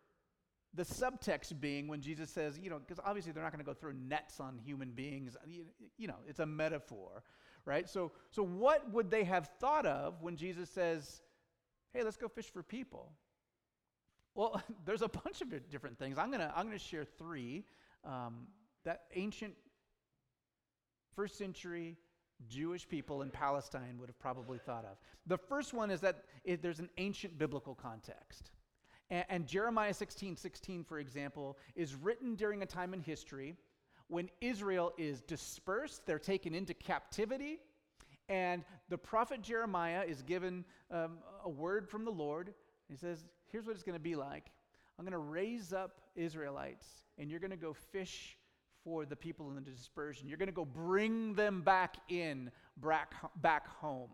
the 0.74 0.82
subtext 0.84 1.60
being 1.60 1.86
when 1.88 2.00
Jesus 2.00 2.30
says, 2.30 2.58
you 2.58 2.70
know, 2.70 2.78
because 2.78 3.00
obviously 3.04 3.32
they're 3.32 3.42
not 3.42 3.52
going 3.52 3.64
to 3.64 3.68
go 3.68 3.74
throw 3.74 3.92
nets 3.92 4.40
on 4.40 4.58
human 4.58 4.90
beings. 4.90 5.36
You 5.98 6.08
know, 6.08 6.16
it's 6.26 6.38
a 6.38 6.46
metaphor 6.46 7.22
right? 7.64 7.88
So, 7.88 8.12
so 8.30 8.42
what 8.42 8.90
would 8.92 9.10
they 9.10 9.24
have 9.24 9.48
thought 9.60 9.86
of 9.86 10.22
when 10.22 10.36
Jesus 10.36 10.70
says, 10.70 11.22
hey, 11.92 12.02
let's 12.02 12.16
go 12.16 12.28
fish 12.28 12.50
for 12.52 12.62
people? 12.62 13.12
Well, 14.34 14.62
there's 14.84 15.02
a 15.02 15.08
bunch 15.08 15.40
of 15.40 15.70
different 15.70 15.98
things. 15.98 16.18
I'm 16.18 16.30
going 16.30 16.40
to 16.40 16.52
I'm 16.56 16.70
to 16.70 16.78
share 16.78 17.04
three 17.04 17.64
um, 18.04 18.46
that 18.84 19.02
ancient 19.14 19.54
first 21.14 21.36
century 21.36 21.96
Jewish 22.48 22.88
people 22.88 23.22
in 23.22 23.30
Palestine 23.30 23.98
would 23.98 24.08
have 24.08 24.18
probably 24.18 24.58
thought 24.58 24.84
of. 24.84 24.96
The 25.26 25.38
first 25.38 25.72
one 25.72 25.90
is 25.90 26.00
that 26.00 26.24
it, 26.44 26.62
there's 26.62 26.80
an 26.80 26.90
ancient 26.98 27.38
biblical 27.38 27.74
context. 27.74 28.50
And, 29.10 29.24
and 29.28 29.46
Jeremiah 29.46 29.94
16 29.94 30.36
16, 30.36 30.84
for 30.84 30.98
example, 30.98 31.58
is 31.76 31.94
written 31.94 32.34
during 32.34 32.62
a 32.62 32.66
time 32.66 32.94
in 32.94 33.00
history 33.00 33.56
when 34.12 34.28
Israel 34.42 34.92
is 34.98 35.22
dispersed, 35.22 36.04
they're 36.04 36.18
taken 36.18 36.54
into 36.54 36.74
captivity, 36.74 37.58
and 38.28 38.62
the 38.90 38.98
prophet 38.98 39.40
Jeremiah 39.40 40.04
is 40.06 40.20
given 40.20 40.66
um, 40.90 41.18
a 41.44 41.48
word 41.48 41.88
from 41.88 42.04
the 42.04 42.10
Lord. 42.10 42.52
He 42.90 42.96
says, 42.96 43.24
Here's 43.50 43.66
what 43.66 43.74
it's 43.74 43.82
going 43.82 43.96
to 43.96 44.02
be 44.02 44.14
like 44.14 44.50
I'm 44.98 45.06
going 45.06 45.12
to 45.12 45.18
raise 45.18 45.72
up 45.72 46.02
Israelites, 46.14 46.86
and 47.16 47.30
you're 47.30 47.40
going 47.40 47.52
to 47.52 47.56
go 47.56 47.72
fish 47.72 48.36
for 48.84 49.06
the 49.06 49.16
people 49.16 49.48
in 49.48 49.54
the 49.54 49.62
dispersion. 49.62 50.28
You're 50.28 50.36
going 50.36 50.48
to 50.48 50.52
go 50.52 50.66
bring 50.66 51.34
them 51.34 51.62
back 51.62 51.96
in, 52.10 52.50
back, 52.76 53.14
back 53.40 53.66
home. 53.66 54.10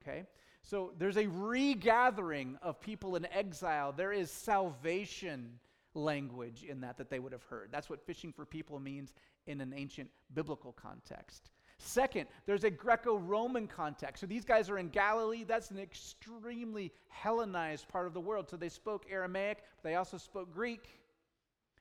Okay? 0.00 0.26
So 0.62 0.92
there's 0.96 1.16
a 1.16 1.26
regathering 1.26 2.56
of 2.62 2.80
people 2.80 3.16
in 3.16 3.26
exile. 3.32 3.92
There 3.92 4.12
is 4.12 4.30
salvation 4.30 5.58
language 5.94 6.64
in 6.68 6.80
that 6.80 6.96
that 6.98 7.10
they 7.10 7.18
would 7.18 7.32
have 7.32 7.42
heard. 7.44 7.68
That's 7.70 7.90
what 7.90 8.04
fishing 8.06 8.32
for 8.32 8.44
people 8.44 8.78
means 8.78 9.14
in 9.46 9.60
an 9.60 9.72
ancient 9.74 10.10
biblical 10.34 10.72
context. 10.72 11.50
Second, 11.78 12.26
there's 12.44 12.64
a 12.64 12.70
Greco 12.70 13.16
Roman 13.16 13.66
context. 13.66 14.20
So 14.20 14.26
these 14.26 14.44
guys 14.44 14.68
are 14.68 14.78
in 14.78 14.90
Galilee. 14.90 15.44
That's 15.44 15.70
an 15.70 15.78
extremely 15.78 16.92
Hellenized 17.08 17.88
part 17.88 18.06
of 18.06 18.12
the 18.14 18.20
world. 18.20 18.48
So 18.50 18.56
they 18.56 18.68
spoke 18.68 19.06
Aramaic, 19.10 19.58
but 19.82 19.88
they 19.88 19.94
also 19.96 20.18
spoke 20.18 20.52
Greek. 20.52 21.00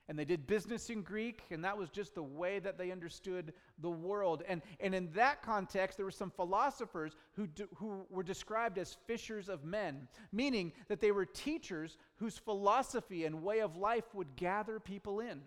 And 0.09 0.17
they 0.17 0.25
did 0.25 0.47
business 0.47 0.89
in 0.89 1.03
Greek, 1.03 1.43
and 1.51 1.63
that 1.63 1.77
was 1.77 1.91
just 1.91 2.15
the 2.15 2.23
way 2.23 2.57
that 2.57 2.79
they 2.79 2.89
understood 2.89 3.53
the 3.77 3.91
world. 3.91 4.41
And, 4.47 4.63
and 4.79 4.95
in 4.95 5.11
that 5.11 5.43
context, 5.43 5.97
there 5.97 6.05
were 6.05 6.11
some 6.11 6.31
philosophers 6.31 7.15
who, 7.33 7.47
who 7.75 8.07
were 8.09 8.23
described 8.23 8.79
as 8.79 8.97
fishers 9.05 9.49
of 9.49 9.63
men, 9.63 10.07
meaning 10.31 10.73
that 10.87 10.99
they 10.99 11.11
were 11.11 11.25
teachers 11.25 11.95
whose 12.15 12.39
philosophy 12.39 13.25
and 13.25 13.43
way 13.43 13.59
of 13.59 13.77
life 13.77 14.15
would 14.15 14.35
gather 14.35 14.79
people 14.79 15.19
in. 15.19 15.41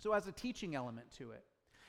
So, 0.00 0.12
as 0.12 0.28
a 0.28 0.32
teaching 0.32 0.74
element 0.74 1.10
to 1.16 1.30
it. 1.30 1.44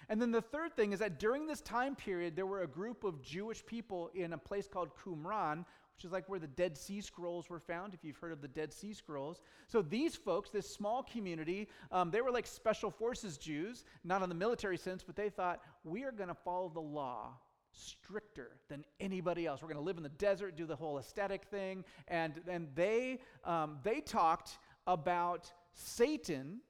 And 0.07 0.21
then 0.21 0.31
the 0.31 0.41
third 0.41 0.75
thing 0.77 0.93
is 0.93 0.99
that 0.99 1.19
during 1.19 1.47
this 1.47 1.61
time 1.61 1.95
period, 1.95 2.33
there 2.35 2.45
were 2.45 2.63
a 2.63 2.67
group 2.67 3.03
of 3.03 3.21
Jewish 3.21 3.63
people 3.65 4.09
in 4.15 4.31
a 4.31 4.37
place 4.37 4.67
called 4.67 4.89
Qumran, 4.95 5.65
which 5.99 6.05
is 6.05 6.13
like 6.13 6.29
where 6.29 6.39
the 6.39 6.47
Dead 6.47 6.77
Sea 6.77 7.01
Scrolls 7.01 7.49
were 7.49 7.59
found, 7.59 7.93
if 7.93 8.05
you've 8.05 8.15
heard 8.15 8.31
of 8.31 8.41
the 8.41 8.47
Dead 8.47 8.71
Sea 8.71 8.93
Scrolls. 8.93 9.41
So 9.67 9.81
these 9.81 10.15
folks, 10.15 10.49
this 10.49 10.65
small 10.65 11.03
community, 11.03 11.67
um, 11.91 12.09
they 12.09 12.21
were 12.21 12.31
like 12.31 12.47
special 12.47 12.89
forces 12.89 13.37
Jews, 13.37 13.83
not 14.05 14.23
in 14.23 14.29
the 14.29 14.35
military 14.35 14.77
sense, 14.77 15.03
but 15.03 15.17
they 15.17 15.27
thought, 15.27 15.59
we 15.83 16.05
are 16.05 16.13
going 16.13 16.29
to 16.29 16.35
follow 16.45 16.71
the 16.73 16.79
law 16.79 17.33
stricter 17.73 18.51
than 18.69 18.85
anybody 19.01 19.45
else. 19.45 19.61
We're 19.61 19.67
going 19.67 19.75
to 19.75 19.83
live 19.83 19.97
in 19.97 20.03
the 20.03 20.07
desert, 20.07 20.55
do 20.55 20.65
the 20.65 20.77
whole 20.77 20.99
aesthetic 20.99 21.43
thing. 21.51 21.83
And, 22.07 22.39
and 22.47 22.69
they, 22.75 23.19
um, 23.43 23.79
they 23.83 23.99
talked 23.99 24.57
about 24.87 25.51
Satan 25.73 26.61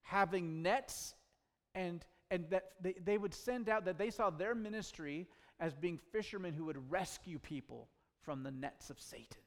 having 0.00 0.62
nets 0.62 1.14
and 1.74 2.06
and 2.30 2.48
that 2.48 2.70
they, 2.80 2.94
they 3.04 3.18
would 3.18 3.34
send 3.34 3.68
out 3.68 3.84
that 3.84 3.98
they 3.98 4.08
saw 4.08 4.30
their 4.30 4.54
ministry 4.54 5.28
as 5.60 5.74
being 5.74 5.98
fishermen 6.12 6.54
who 6.54 6.64
would 6.64 6.90
rescue 6.90 7.38
people 7.38 7.90
from 8.22 8.42
the 8.42 8.50
nets 8.50 8.90
of 8.90 9.00
Satan. 9.00 9.42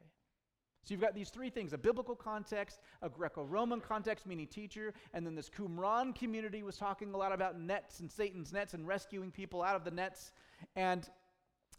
Okay? 0.00 0.10
So 0.84 0.94
you've 0.94 1.00
got 1.00 1.14
these 1.14 1.30
three 1.30 1.50
things 1.50 1.72
a 1.72 1.78
biblical 1.78 2.14
context, 2.14 2.80
a 3.02 3.08
Greco 3.08 3.44
Roman 3.44 3.80
context, 3.80 4.26
meaning 4.26 4.46
teacher, 4.46 4.94
and 5.12 5.26
then 5.26 5.34
this 5.34 5.50
Qumran 5.50 6.14
community 6.14 6.62
was 6.62 6.76
talking 6.76 7.12
a 7.14 7.16
lot 7.16 7.32
about 7.32 7.58
nets 7.58 8.00
and 8.00 8.10
Satan's 8.10 8.52
nets 8.52 8.74
and 8.74 8.86
rescuing 8.86 9.30
people 9.30 9.62
out 9.62 9.76
of 9.76 9.84
the 9.84 9.90
nets. 9.90 10.32
And 10.76 11.08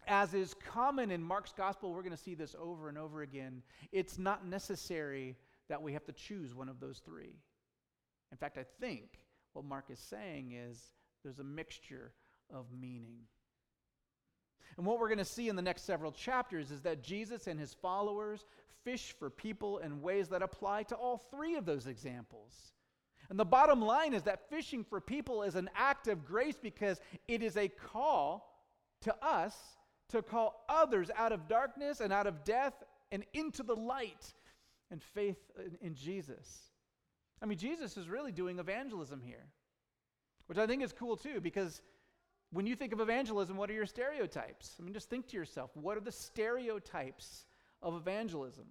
as 0.08 0.34
is 0.34 0.54
common 0.54 1.12
in 1.12 1.24
Mark's 1.24 1.54
gospel, 1.54 1.94
we're 1.94 2.02
going 2.02 2.12
to 2.12 2.18
see 2.18 2.36
this 2.36 2.56
over 2.60 2.90
and 2.90 2.98
over 2.98 3.22
again. 3.22 3.62
It's 3.92 4.18
not 4.18 4.46
necessary 4.46 5.38
that 5.70 5.82
we 5.82 5.94
have 5.94 6.06
to 6.06 6.12
choose 6.12 6.54
one 6.54 6.70
of 6.70 6.80
those 6.80 7.02
three. 7.06 7.40
In 8.32 8.38
fact, 8.38 8.58
I 8.58 8.66
think 8.82 9.20
what 9.54 9.64
Mark 9.66 9.86
is 9.90 10.00
saying 10.00 10.54
is 10.54 10.82
there's 11.24 11.40
a 11.40 11.44
mixture 11.44 12.14
of 12.54 12.66
meaning. 12.72 13.20
And 14.78 14.86
what 14.86 15.00
we're 15.00 15.08
going 15.08 15.18
to 15.20 15.26
see 15.26 15.50
in 15.50 15.56
the 15.56 15.62
next 15.62 15.84
several 15.84 16.12
chapters 16.12 16.72
is 16.72 16.82
that 16.82 17.04
Jesus 17.04 17.48
and 17.48 17.60
his 17.60 17.74
followers 17.74 18.46
fish 18.84 19.14
for 19.18 19.30
people 19.30 19.78
in 19.80 20.02
ways 20.02 20.30
that 20.30 20.42
apply 20.42 20.84
to 20.84 20.96
all 20.96 21.18
three 21.18 21.56
of 21.56 21.66
those 21.66 21.88
examples. 21.88 22.74
And 23.30 23.40
the 23.40 23.46
bottom 23.46 23.82
line 23.82 24.14
is 24.14 24.24
that 24.24 24.50
fishing 24.50 24.84
for 24.84 25.00
people 25.00 25.44
is 25.44 25.56
an 25.56 25.70
act 25.76 26.08
of 26.08 26.26
grace 26.26 26.58
because 26.62 27.00
it 27.28 27.42
is 27.42 27.56
a 27.56 27.70
call 27.70 28.50
to 29.02 29.16
us 29.24 29.56
to 30.10 30.22
call 30.22 30.66
others 30.70 31.10
out 31.16 31.32
of 31.32 31.48
darkness 31.48 32.00
and 32.00 32.12
out 32.12 32.28
of 32.28 32.44
death 32.44 32.74
and 33.12 33.24
into 33.34 33.64
the 33.64 33.76
light 33.76 34.34
and 34.92 35.02
faith 35.02 35.38
in, 35.82 35.96
Jesus. 35.96 36.70
I 37.42 37.46
mean, 37.46 37.58
Jesus 37.58 37.98
is 37.98 38.08
really 38.08 38.32
doing 38.32 38.60
evangelism 38.60 39.22
here, 39.22 39.48
which 40.48 40.58
I 40.58 40.68
think 40.68 40.84
is 40.84 40.94
cool 40.94 41.18
too, 41.18 41.42
because 41.42 41.82
when 42.54 42.68
you 42.68 42.76
think 42.76 42.94
of 42.94 43.00
evangelism, 43.00 43.58
what 43.58 43.70
are 43.70 43.74
your 43.74 43.88
stereotypes? 43.88 44.76
I 44.80 44.84
mean, 44.84 44.94
just 44.94 45.10
think 45.10 45.28
to 45.30 45.38
yourself 45.38 45.72
what 45.74 45.98
are 45.98 46.02
the 46.02 46.12
stereotypes 46.12 47.46
of 47.82 47.96
evangelism? 47.96 48.66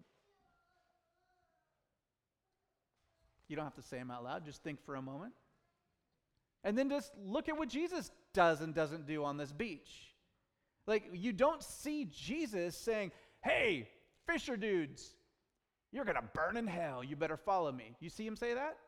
You 3.48 3.56
don't 3.56 3.64
have 3.64 3.74
to 3.74 3.82
say 3.82 3.98
them 3.98 4.10
out 4.10 4.24
loud, 4.24 4.44
just 4.46 4.62
think 4.62 4.82
for 4.86 4.94
a 4.94 5.02
moment. 5.02 5.34
And 6.64 6.78
then 6.78 6.88
just 6.88 7.12
look 7.26 7.48
at 7.48 7.58
what 7.58 7.68
Jesus 7.68 8.10
does 8.32 8.60
and 8.60 8.72
doesn't 8.72 9.06
do 9.06 9.24
on 9.24 9.36
this 9.36 9.52
beach. 9.52 10.14
Like, 10.86 11.10
you 11.12 11.32
don't 11.32 11.62
see 11.62 12.06
Jesus 12.06 12.76
saying, 12.76 13.10
hey, 13.42 13.88
fisher 14.26 14.56
dudes, 14.56 15.10
you're 15.90 16.04
going 16.04 16.16
to 16.16 16.24
burn 16.34 16.56
in 16.56 16.66
hell. 16.66 17.02
You 17.02 17.16
better 17.16 17.36
follow 17.36 17.72
me. 17.72 17.96
You 18.00 18.10
see 18.10 18.26
him 18.26 18.36
say 18.36 18.54
that? 18.54 18.78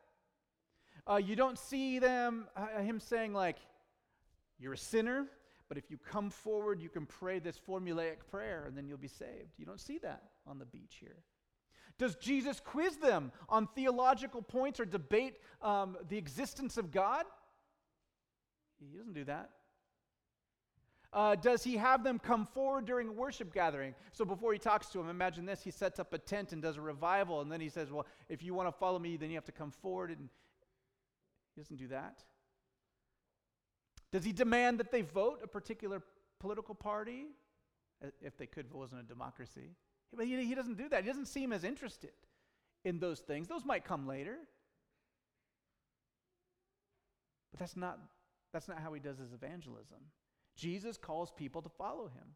Uh, 1.05 1.17
you 1.17 1.35
don't 1.35 1.59
see 1.59 1.99
them, 1.99 2.47
uh, 2.55 2.79
him 2.79 2.99
saying, 2.99 3.33
like, 3.33 3.57
you're 4.59 4.73
a 4.73 4.77
sinner, 4.77 5.27
but 5.67 5.77
if 5.77 5.89
you 5.89 5.97
come 5.97 6.29
forward, 6.29 6.81
you 6.81 6.89
can 6.89 7.05
pray 7.05 7.39
this 7.39 7.59
formulaic 7.59 8.17
prayer 8.29 8.65
and 8.67 8.77
then 8.77 8.87
you'll 8.87 8.97
be 8.97 9.07
saved. 9.07 9.53
You 9.57 9.65
don't 9.65 9.79
see 9.79 9.97
that 9.99 10.23
on 10.47 10.59
the 10.59 10.65
beach 10.65 10.97
here. 10.99 11.17
Does 11.97 12.15
Jesus 12.15 12.59
quiz 12.59 12.97
them 12.97 13.31
on 13.47 13.67
theological 13.67 14.41
points 14.41 14.79
or 14.79 14.85
debate 14.85 15.37
um, 15.61 15.97
the 16.09 16.17
existence 16.17 16.77
of 16.77 16.91
God? 16.91 17.25
He 18.79 18.97
doesn't 18.97 19.13
do 19.13 19.23
that. 19.25 19.49
Uh, 21.13 21.33
does 21.33 21.63
he 21.63 21.77
have 21.77 22.03
them 22.03 22.19
come 22.19 22.45
forward 22.45 22.85
during 22.85 23.07
a 23.07 23.11
worship 23.11 23.53
gathering? 23.53 23.95
So 24.11 24.25
before 24.25 24.51
he 24.51 24.59
talks 24.59 24.87
to 24.87 24.97
them, 24.97 25.09
imagine 25.09 25.45
this 25.45 25.63
he 25.63 25.71
sets 25.71 25.97
up 25.97 26.11
a 26.11 26.17
tent 26.17 26.51
and 26.51 26.61
does 26.61 26.75
a 26.75 26.81
revival, 26.81 27.39
and 27.39 27.49
then 27.49 27.61
he 27.61 27.69
says, 27.69 27.89
Well, 27.89 28.05
if 28.27 28.43
you 28.43 28.53
want 28.53 28.67
to 28.67 28.73
follow 28.73 28.99
me, 28.99 29.15
then 29.15 29.29
you 29.29 29.35
have 29.35 29.45
to 29.45 29.53
come 29.53 29.71
forward. 29.71 30.09
And 30.09 30.27
he 31.55 31.61
doesn't 31.61 31.77
do 31.77 31.87
that. 31.87 32.21
Does 34.15 34.23
he 34.23 34.31
demand 34.31 34.79
that 34.79 34.93
they 34.93 35.01
vote 35.01 35.41
a 35.43 35.47
particular 35.47 36.01
political 36.39 36.73
party? 36.73 37.25
Uh, 38.01 38.11
if 38.21 38.37
they 38.37 38.45
could, 38.45 38.65
if 38.65 38.71
it 38.71 38.77
wasn't 38.77 39.01
a 39.01 39.03
democracy. 39.03 39.75
But 40.15 40.25
he, 40.25 40.41
he 40.45 40.55
doesn't 40.55 40.77
do 40.77 40.87
that. 40.87 41.03
He 41.03 41.09
doesn't 41.09 41.25
seem 41.25 41.51
as 41.51 41.65
interested 41.65 42.13
in 42.85 42.99
those 42.99 43.19
things. 43.19 43.49
Those 43.49 43.65
might 43.65 43.83
come 43.83 44.07
later. 44.07 44.37
But 47.51 47.59
that's 47.59 47.75
not, 47.75 47.99
that's 48.53 48.69
not 48.69 48.79
how 48.79 48.93
he 48.93 49.01
does 49.01 49.17
his 49.17 49.33
evangelism. 49.33 49.99
Jesus 50.55 50.95
calls 50.95 51.29
people 51.35 51.61
to 51.63 51.69
follow 51.77 52.05
him. 52.05 52.35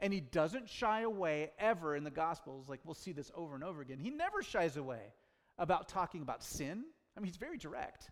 And 0.00 0.12
he 0.12 0.20
doesn't 0.20 0.68
shy 0.68 1.00
away 1.00 1.52
ever 1.58 1.96
in 1.96 2.04
the 2.04 2.10
Gospels. 2.10 2.68
Like 2.68 2.80
we'll 2.84 2.92
see 2.92 3.12
this 3.12 3.30
over 3.34 3.54
and 3.54 3.64
over 3.64 3.80
again. 3.80 4.00
He 4.00 4.10
never 4.10 4.42
shies 4.42 4.76
away 4.76 5.14
about 5.56 5.88
talking 5.88 6.20
about 6.20 6.44
sin. 6.44 6.84
I 7.16 7.20
mean, 7.20 7.28
he's 7.28 7.38
very 7.38 7.56
direct. 7.56 8.10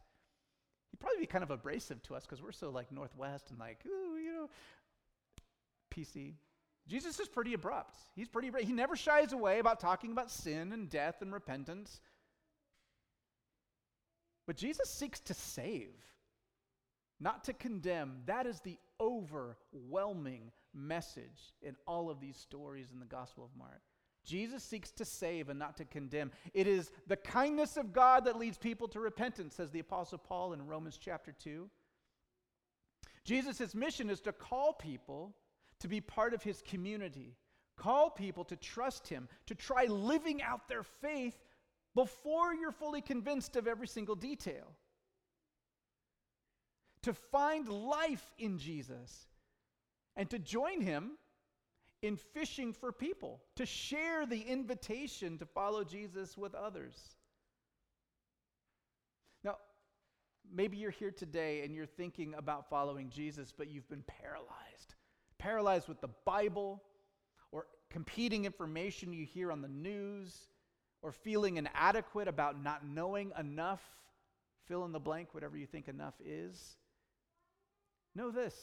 He'd 0.99 1.05
probably 1.05 1.21
be 1.21 1.27
kind 1.27 1.45
of 1.45 1.51
abrasive 1.51 2.03
to 2.05 2.15
us 2.15 2.25
because 2.25 2.43
we're 2.43 2.53
so 2.53 2.71
like 2.71 2.91
Northwest 2.91 3.51
and 3.51 3.59
like, 3.59 3.79
ooh, 3.87 4.19
you 4.19 4.33
know, 4.33 4.51
PC. 5.95 6.35
Jesus 6.89 7.21
is 7.21 7.29
pretty 7.29 7.53
abrupt. 7.55 7.97
He's 8.17 8.29
pretty, 8.29 8.51
he 8.65 8.73
never 8.73 8.97
shies 8.97 9.33
away 9.33 9.59
about 9.59 9.79
talking 9.79 10.11
about 10.11 10.31
sin 10.31 10.73
and 10.73 10.89
death 10.89 11.21
and 11.21 11.33
repentance. 11.33 12.01
But 14.47 14.57
Jesus 14.57 14.89
seeks 14.89 15.21
to 15.21 15.35
save, 15.35 15.95
not 17.21 17.45
to 17.45 17.53
condemn. 17.53 18.23
That 18.25 18.47
is 18.47 18.61
the 18.61 18.79
overwhelming 18.99 20.51
message 20.75 21.53
in 21.61 21.77
all 21.87 22.09
of 22.09 22.21
these 22.21 22.37
stories 22.37 22.91
in 22.91 22.99
the 22.99 23.07
Gospel 23.07 23.45
of 23.45 23.51
Mark. 23.59 23.83
Jesus 24.29 24.63
seeks 24.63 24.91
to 24.93 25.07
save 25.07 25.49
and 25.49 25.59
not 25.59 25.79
to 25.79 25.87
condemn. 25.87 26.31
It 26.53 26.67
is 26.67 26.91
the 27.07 27.17
kindness 27.17 27.79
of 27.79 27.95
God 27.95 28.27
that 28.27 28.39
leads 28.39 28.59
people 28.59 28.87
to 28.89 29.01
repentance, 29.01 29.55
says 29.55 29.71
the 29.71 29.81
Apostle 29.81 30.19
Paul 30.19 30.53
in 30.53 30.67
Romans 30.67 30.99
chapter 31.03 31.33
2. 31.33 31.69
Jesus' 33.25 33.75
mission 33.75 34.11
is 34.11 34.21
to 34.21 34.33
call 34.33 34.75
people 34.75 35.35
to 35.81 35.89
be 35.89 36.03
part 36.03 36.35
of 36.35 36.43
his 36.43 36.63
community, 36.63 37.37
call 37.77 38.11
people 38.11 38.45
to 38.45 38.57
trust 38.57 39.09
him, 39.09 39.29
to 39.47 39.55
try 39.55 39.85
living 39.85 40.43
out 40.43 40.69
their 40.69 40.83
faith 40.83 41.39
before 41.95 42.55
you're 42.55 42.71
fully 42.71 43.01
convinced 43.01 43.57
of 43.57 43.67
every 43.67 43.87
single 43.87 44.15
detail. 44.15 44.75
To 47.03 47.15
find 47.15 47.67
life 47.67 48.35
in 48.39 48.59
Jesus 48.59 49.27
and 50.17 50.29
to 50.29 50.39
join 50.39 50.83
him 50.83 51.13
in 52.03 52.17
fishing 52.17 52.73
for 52.73 52.93
people, 52.93 53.41
to 53.57 53.67
share 53.67 54.25
the 54.27 54.41
invitation 54.41 55.39
to 55.39 55.47
follow 55.47 55.85
Jesus 55.85 56.37
with 56.37 56.55
others. 56.55 56.97
Now, 59.43 59.57
maybe 60.53 60.77
you're 60.77 60.91
here 60.91 61.11
today 61.11 61.63
and 61.63 61.75
you're 61.75 61.87
thinking 61.87 62.35
about 62.35 62.69
following 62.69 63.11
Jesus, 63.11 63.53
but 63.57 63.69
you've 63.69 63.89
been 63.89 64.05
paralyzed 64.07 64.95
paralyzed 65.39 65.89
with 65.89 66.01
the 66.01 66.11
Bible, 66.25 66.83
or 67.53 67.67
competing 67.91 68.45
information 68.45 69.13
you 69.13 69.25
hear 69.25 69.51
on 69.51 69.63
the 69.63 69.69
news, 69.69 70.37
or 71.01 71.13
feeling 71.13 71.57
inadequate 71.57 72.29
about 72.29 72.63
not 72.63 72.87
knowing 72.87 73.33
enough, 73.39 73.83
fill 74.67 74.85
in 74.85 74.93
the 74.93 75.01
blank, 75.01 75.33
whatever 75.33 75.57
you 75.57 75.67
think 75.67 75.89
enough 75.89 76.15
is. 76.25 76.77
Know 78.15 78.31
this, 78.31 78.55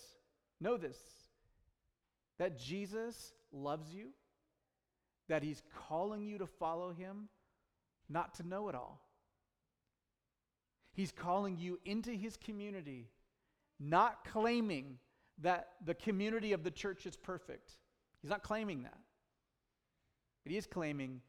know 0.59 0.77
this, 0.77 0.97
that 2.39 2.57
Jesus 2.57 3.33
loves 3.51 3.93
you, 3.93 4.09
that 5.29 5.43
he's 5.43 5.61
calling 5.87 6.25
you 6.25 6.37
to 6.37 6.45
follow 6.45 6.91
him, 6.91 7.29
not 8.09 8.35
to 8.35 8.47
know 8.47 8.69
it 8.69 8.75
all. 8.75 9.01
He's 10.93 11.11
calling 11.11 11.57
you 11.57 11.79
into 11.85 12.11
his 12.11 12.37
community, 12.37 13.09
not 13.79 14.25
claiming 14.25 14.97
that 15.41 15.69
the 15.85 15.93
community 15.93 16.53
of 16.53 16.63
the 16.63 16.71
church 16.71 17.05
is 17.05 17.17
perfect. 17.17 17.71
He's 18.21 18.31
not 18.31 18.43
claiming 18.43 18.83
that. 18.83 18.97
But 20.43 20.51
he 20.51 20.57
is 20.57 20.67
claiming 20.67 21.21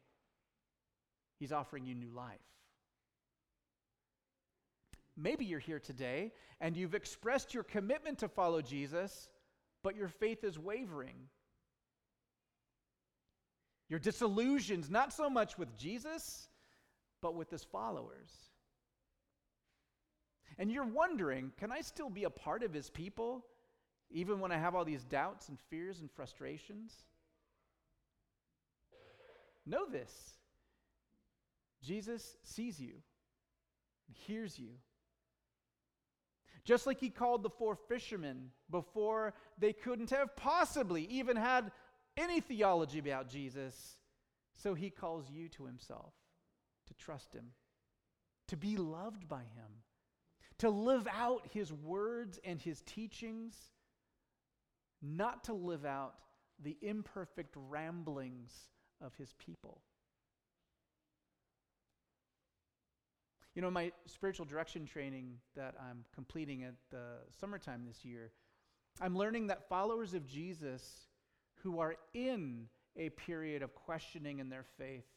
he's 1.39 1.51
offering 1.51 1.85
you 1.85 1.95
new 1.95 2.11
life. 2.11 2.39
Maybe 5.17 5.45
you're 5.45 5.59
here 5.59 5.79
today 5.79 6.31
and 6.61 6.77
you've 6.77 6.95
expressed 6.95 7.53
your 7.53 7.63
commitment 7.63 8.19
to 8.19 8.29
follow 8.29 8.61
Jesus, 8.61 9.29
but 9.87 9.95
your 9.95 10.09
faith 10.09 10.43
is 10.43 10.59
wavering. 10.59 11.15
You're 13.87 13.99
disillusioned, 13.99 14.91
not 14.91 15.13
so 15.13 15.29
much 15.29 15.57
with 15.57 15.77
Jesus, 15.77 16.49
but 17.21 17.35
with 17.35 17.49
his 17.49 17.63
followers. 17.63 18.29
And 20.57 20.69
you're 20.69 20.83
wondering 20.83 21.53
can 21.57 21.71
I 21.71 21.79
still 21.79 22.09
be 22.09 22.25
a 22.25 22.29
part 22.29 22.63
of 22.63 22.73
his 22.73 22.89
people? 22.89 23.45
even 24.09 24.39
when 24.39 24.53
I 24.53 24.57
have 24.57 24.73
all 24.75 24.85
these 24.85 25.03
doubts 25.03 25.49
and 25.49 25.57
fears 25.69 25.99
and 26.01 26.09
frustrations? 26.11 26.93
Know 29.65 29.85
this 29.89 30.11
Jesus 31.81 32.35
sees 32.43 32.79
you 32.79 32.95
hears 34.13 34.57
you. 34.57 34.69
Just 36.63 36.85
like 36.85 36.99
he 36.99 37.09
called 37.09 37.43
the 37.43 37.49
four 37.49 37.75
fishermen 37.75 38.51
before 38.69 39.33
they 39.57 39.73
couldn't 39.73 40.09
have 40.09 40.35
possibly 40.35 41.03
even 41.05 41.37
had 41.37 41.71
any 42.17 42.41
theology 42.41 42.99
about 42.99 43.29
Jesus, 43.29 43.97
so 44.55 44.73
he 44.73 44.89
calls 44.89 45.29
you 45.29 45.49
to 45.49 45.65
himself 45.65 46.13
to 46.87 46.93
trust 46.95 47.33
him, 47.33 47.51
to 48.47 48.57
be 48.57 48.77
loved 48.77 49.27
by 49.27 49.41
him, 49.41 49.83
to 50.59 50.69
live 50.69 51.07
out 51.11 51.47
his 51.53 51.71
words 51.71 52.39
and 52.43 52.59
his 52.59 52.81
teachings 52.81 53.55
not 55.01 55.43
to 55.43 55.53
live 55.53 55.85
out 55.85 56.15
the 56.63 56.77
imperfect 56.81 57.53
ramblings 57.55 58.69
of 58.99 59.13
his 59.15 59.33
people. 59.33 59.81
You 63.57 63.63
know, 63.63 63.71
my 63.71 63.91
spiritual 64.05 64.45
direction 64.45 64.85
training 64.85 65.33
that 65.55 65.73
I'm 65.81 66.05
completing 66.13 66.63
at 66.63 66.75
the 66.91 67.15
summertime 67.39 67.85
this 67.87 68.05
year, 68.05 68.29
I'm 69.01 69.17
learning 69.17 69.47
that 69.47 69.67
followers 69.67 70.13
of 70.13 70.27
Jesus 70.27 71.07
who 71.63 71.79
are 71.79 71.95
in 72.13 72.67
a 72.95 73.09
period 73.09 73.63
of 73.63 73.73
questioning 73.73 74.37
in 74.37 74.49
their 74.49 74.65
faith, 74.77 75.07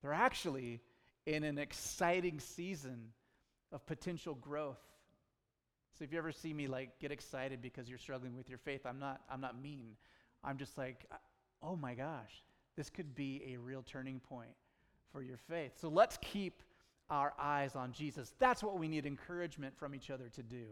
they're 0.00 0.14
actually 0.14 0.80
in 1.26 1.44
an 1.44 1.58
exciting 1.58 2.40
season 2.40 3.12
of 3.72 3.84
potential 3.84 4.36
growth. 4.36 4.80
So 5.98 6.02
if 6.02 6.12
you 6.12 6.16
ever 6.16 6.32
see 6.32 6.54
me 6.54 6.66
like 6.66 6.98
get 6.98 7.12
excited 7.12 7.60
because 7.60 7.90
you're 7.90 7.98
struggling 7.98 8.38
with 8.38 8.48
your 8.48 8.56
faith, 8.56 8.86
I'm 8.86 8.98
not 8.98 9.20
I'm 9.30 9.42
not 9.42 9.60
mean. 9.60 9.96
I'm 10.42 10.56
just 10.56 10.78
like, 10.78 11.04
"Oh 11.62 11.76
my 11.76 11.92
gosh, 11.92 12.42
this 12.74 12.88
could 12.88 13.14
be 13.14 13.52
a 13.52 13.58
real 13.58 13.82
turning 13.82 14.18
point 14.18 14.56
for 15.12 15.22
your 15.22 15.36
faith." 15.36 15.72
So 15.78 15.90
let's 15.90 16.16
keep 16.22 16.62
our 17.10 17.34
eyes 17.38 17.76
on 17.76 17.92
Jesus. 17.92 18.32
That's 18.38 18.62
what 18.62 18.78
we 18.78 18.88
need 18.88 19.04
encouragement 19.04 19.76
from 19.76 19.94
each 19.94 20.10
other 20.10 20.28
to 20.30 20.42
do. 20.42 20.64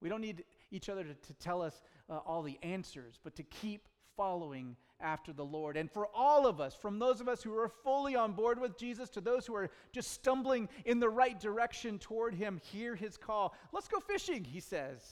We 0.00 0.08
don't 0.08 0.20
need 0.20 0.44
each 0.70 0.88
other 0.88 1.04
to, 1.04 1.14
to 1.14 1.34
tell 1.34 1.62
us 1.62 1.82
uh, 2.10 2.18
all 2.26 2.42
the 2.42 2.58
answers, 2.62 3.18
but 3.22 3.36
to 3.36 3.42
keep 3.44 3.88
following 4.16 4.76
after 5.00 5.32
the 5.32 5.44
Lord. 5.44 5.76
And 5.76 5.90
for 5.90 6.08
all 6.14 6.46
of 6.46 6.60
us, 6.60 6.74
from 6.74 6.98
those 6.98 7.20
of 7.20 7.28
us 7.28 7.42
who 7.42 7.56
are 7.56 7.68
fully 7.68 8.16
on 8.16 8.32
board 8.32 8.58
with 8.58 8.78
Jesus 8.78 9.08
to 9.10 9.20
those 9.20 9.46
who 9.46 9.54
are 9.54 9.70
just 9.92 10.10
stumbling 10.10 10.68
in 10.84 11.00
the 11.00 11.08
right 11.08 11.38
direction 11.38 11.98
toward 11.98 12.34
Him, 12.34 12.60
hear 12.72 12.94
His 12.94 13.16
call. 13.16 13.54
Let's 13.72 13.88
go 13.88 14.00
fishing, 14.00 14.44
He 14.44 14.60
says. 14.60 15.02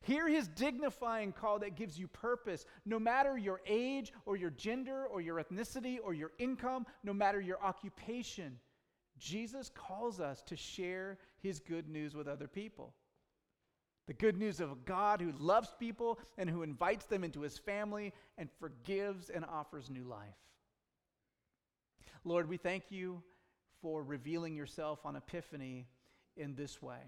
Hear 0.00 0.28
His 0.28 0.48
dignifying 0.48 1.32
call 1.32 1.58
that 1.60 1.76
gives 1.76 1.98
you 1.98 2.08
purpose, 2.08 2.64
no 2.86 2.98
matter 2.98 3.36
your 3.36 3.60
age 3.66 4.12
or 4.26 4.36
your 4.36 4.50
gender 4.50 5.06
or 5.06 5.20
your 5.20 5.42
ethnicity 5.42 5.98
or 6.02 6.14
your 6.14 6.32
income, 6.38 6.86
no 7.02 7.12
matter 7.12 7.40
your 7.40 7.62
occupation. 7.62 8.58
Jesus 9.18 9.70
calls 9.74 10.20
us 10.20 10.42
to 10.42 10.56
share 10.56 11.18
His 11.40 11.58
good 11.60 11.88
news 11.88 12.14
with 12.14 12.28
other 12.28 12.46
people. 12.46 12.94
The 14.08 14.14
good 14.14 14.38
news 14.38 14.58
of 14.60 14.72
a 14.72 14.76
God 14.86 15.20
who 15.20 15.32
loves 15.32 15.74
people 15.78 16.18
and 16.38 16.48
who 16.48 16.62
invites 16.62 17.04
them 17.04 17.22
into 17.22 17.42
his 17.42 17.58
family 17.58 18.14
and 18.38 18.48
forgives 18.58 19.28
and 19.28 19.44
offers 19.44 19.90
new 19.90 20.04
life. 20.04 20.34
Lord, 22.24 22.48
we 22.48 22.56
thank 22.56 22.90
you 22.90 23.22
for 23.82 24.02
revealing 24.02 24.56
yourself 24.56 25.04
on 25.04 25.14
Epiphany 25.14 25.88
in 26.38 26.54
this 26.54 26.80
way 26.80 27.00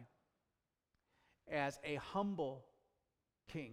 as 1.51 1.78
a 1.84 1.95
humble 1.95 2.66
king, 3.53 3.72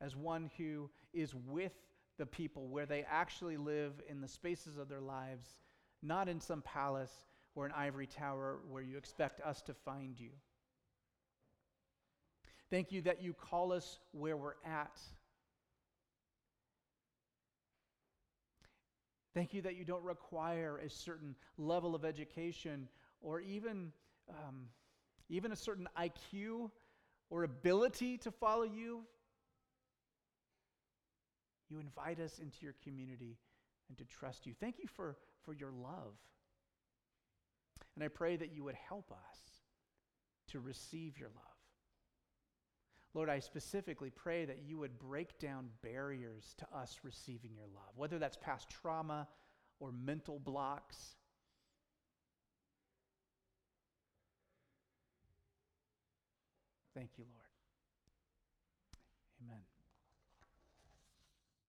as 0.00 0.16
one 0.16 0.50
who 0.58 0.90
is 1.12 1.34
with 1.34 1.72
the 2.18 2.26
people 2.26 2.68
where 2.68 2.86
they 2.86 3.04
actually 3.10 3.56
live 3.56 3.92
in 4.08 4.20
the 4.20 4.28
spaces 4.28 4.78
of 4.78 4.88
their 4.88 5.00
lives, 5.00 5.48
not 6.02 6.28
in 6.28 6.40
some 6.40 6.62
palace 6.62 7.26
or 7.54 7.66
an 7.66 7.72
ivory 7.76 8.06
tower 8.06 8.58
where 8.68 8.82
you 8.82 8.96
expect 8.96 9.40
us 9.40 9.62
to 9.62 9.74
find 9.74 10.18
you. 10.18 10.30
Thank 12.70 12.92
you 12.92 13.02
that 13.02 13.22
you 13.22 13.34
call 13.34 13.72
us 13.72 13.98
where 14.12 14.36
we're 14.36 14.54
at. 14.64 15.00
Thank 19.34 19.52
you 19.52 19.62
that 19.62 19.76
you 19.76 19.84
don't 19.84 20.04
require 20.04 20.78
a 20.78 20.88
certain 20.88 21.34
level 21.58 21.94
of 21.94 22.04
education 22.04 22.88
or 23.20 23.40
even, 23.40 23.92
um, 24.28 24.66
even 25.28 25.52
a 25.52 25.56
certain 25.56 25.88
IQ 25.98 26.70
or 27.34 27.42
ability 27.42 28.16
to 28.16 28.30
follow 28.30 28.62
you. 28.62 29.00
You 31.68 31.80
invite 31.80 32.20
us 32.20 32.38
into 32.38 32.58
your 32.60 32.76
community 32.84 33.38
and 33.88 33.98
to 33.98 34.04
trust 34.04 34.46
you. 34.46 34.52
Thank 34.60 34.78
you 34.78 34.86
for, 34.86 35.16
for 35.44 35.52
your 35.52 35.72
love. 35.72 36.14
And 37.96 38.04
I 38.04 38.08
pray 38.08 38.36
that 38.36 38.54
you 38.54 38.62
would 38.62 38.76
help 38.76 39.10
us 39.10 39.38
to 40.52 40.60
receive 40.60 41.18
your 41.18 41.30
love. 41.30 41.44
Lord, 43.14 43.28
I 43.28 43.40
specifically 43.40 44.10
pray 44.10 44.44
that 44.44 44.62
you 44.64 44.78
would 44.78 44.96
break 45.00 45.36
down 45.40 45.70
barriers 45.82 46.54
to 46.58 46.66
us 46.72 47.00
receiving 47.02 47.50
your 47.56 47.66
love, 47.74 47.94
whether 47.96 48.20
that's 48.20 48.36
past 48.36 48.70
trauma 48.70 49.26
or 49.80 49.90
mental 49.90 50.38
blocks. 50.38 51.16
Thank 56.94 57.10
you, 57.18 57.24
Lord. 57.24 57.43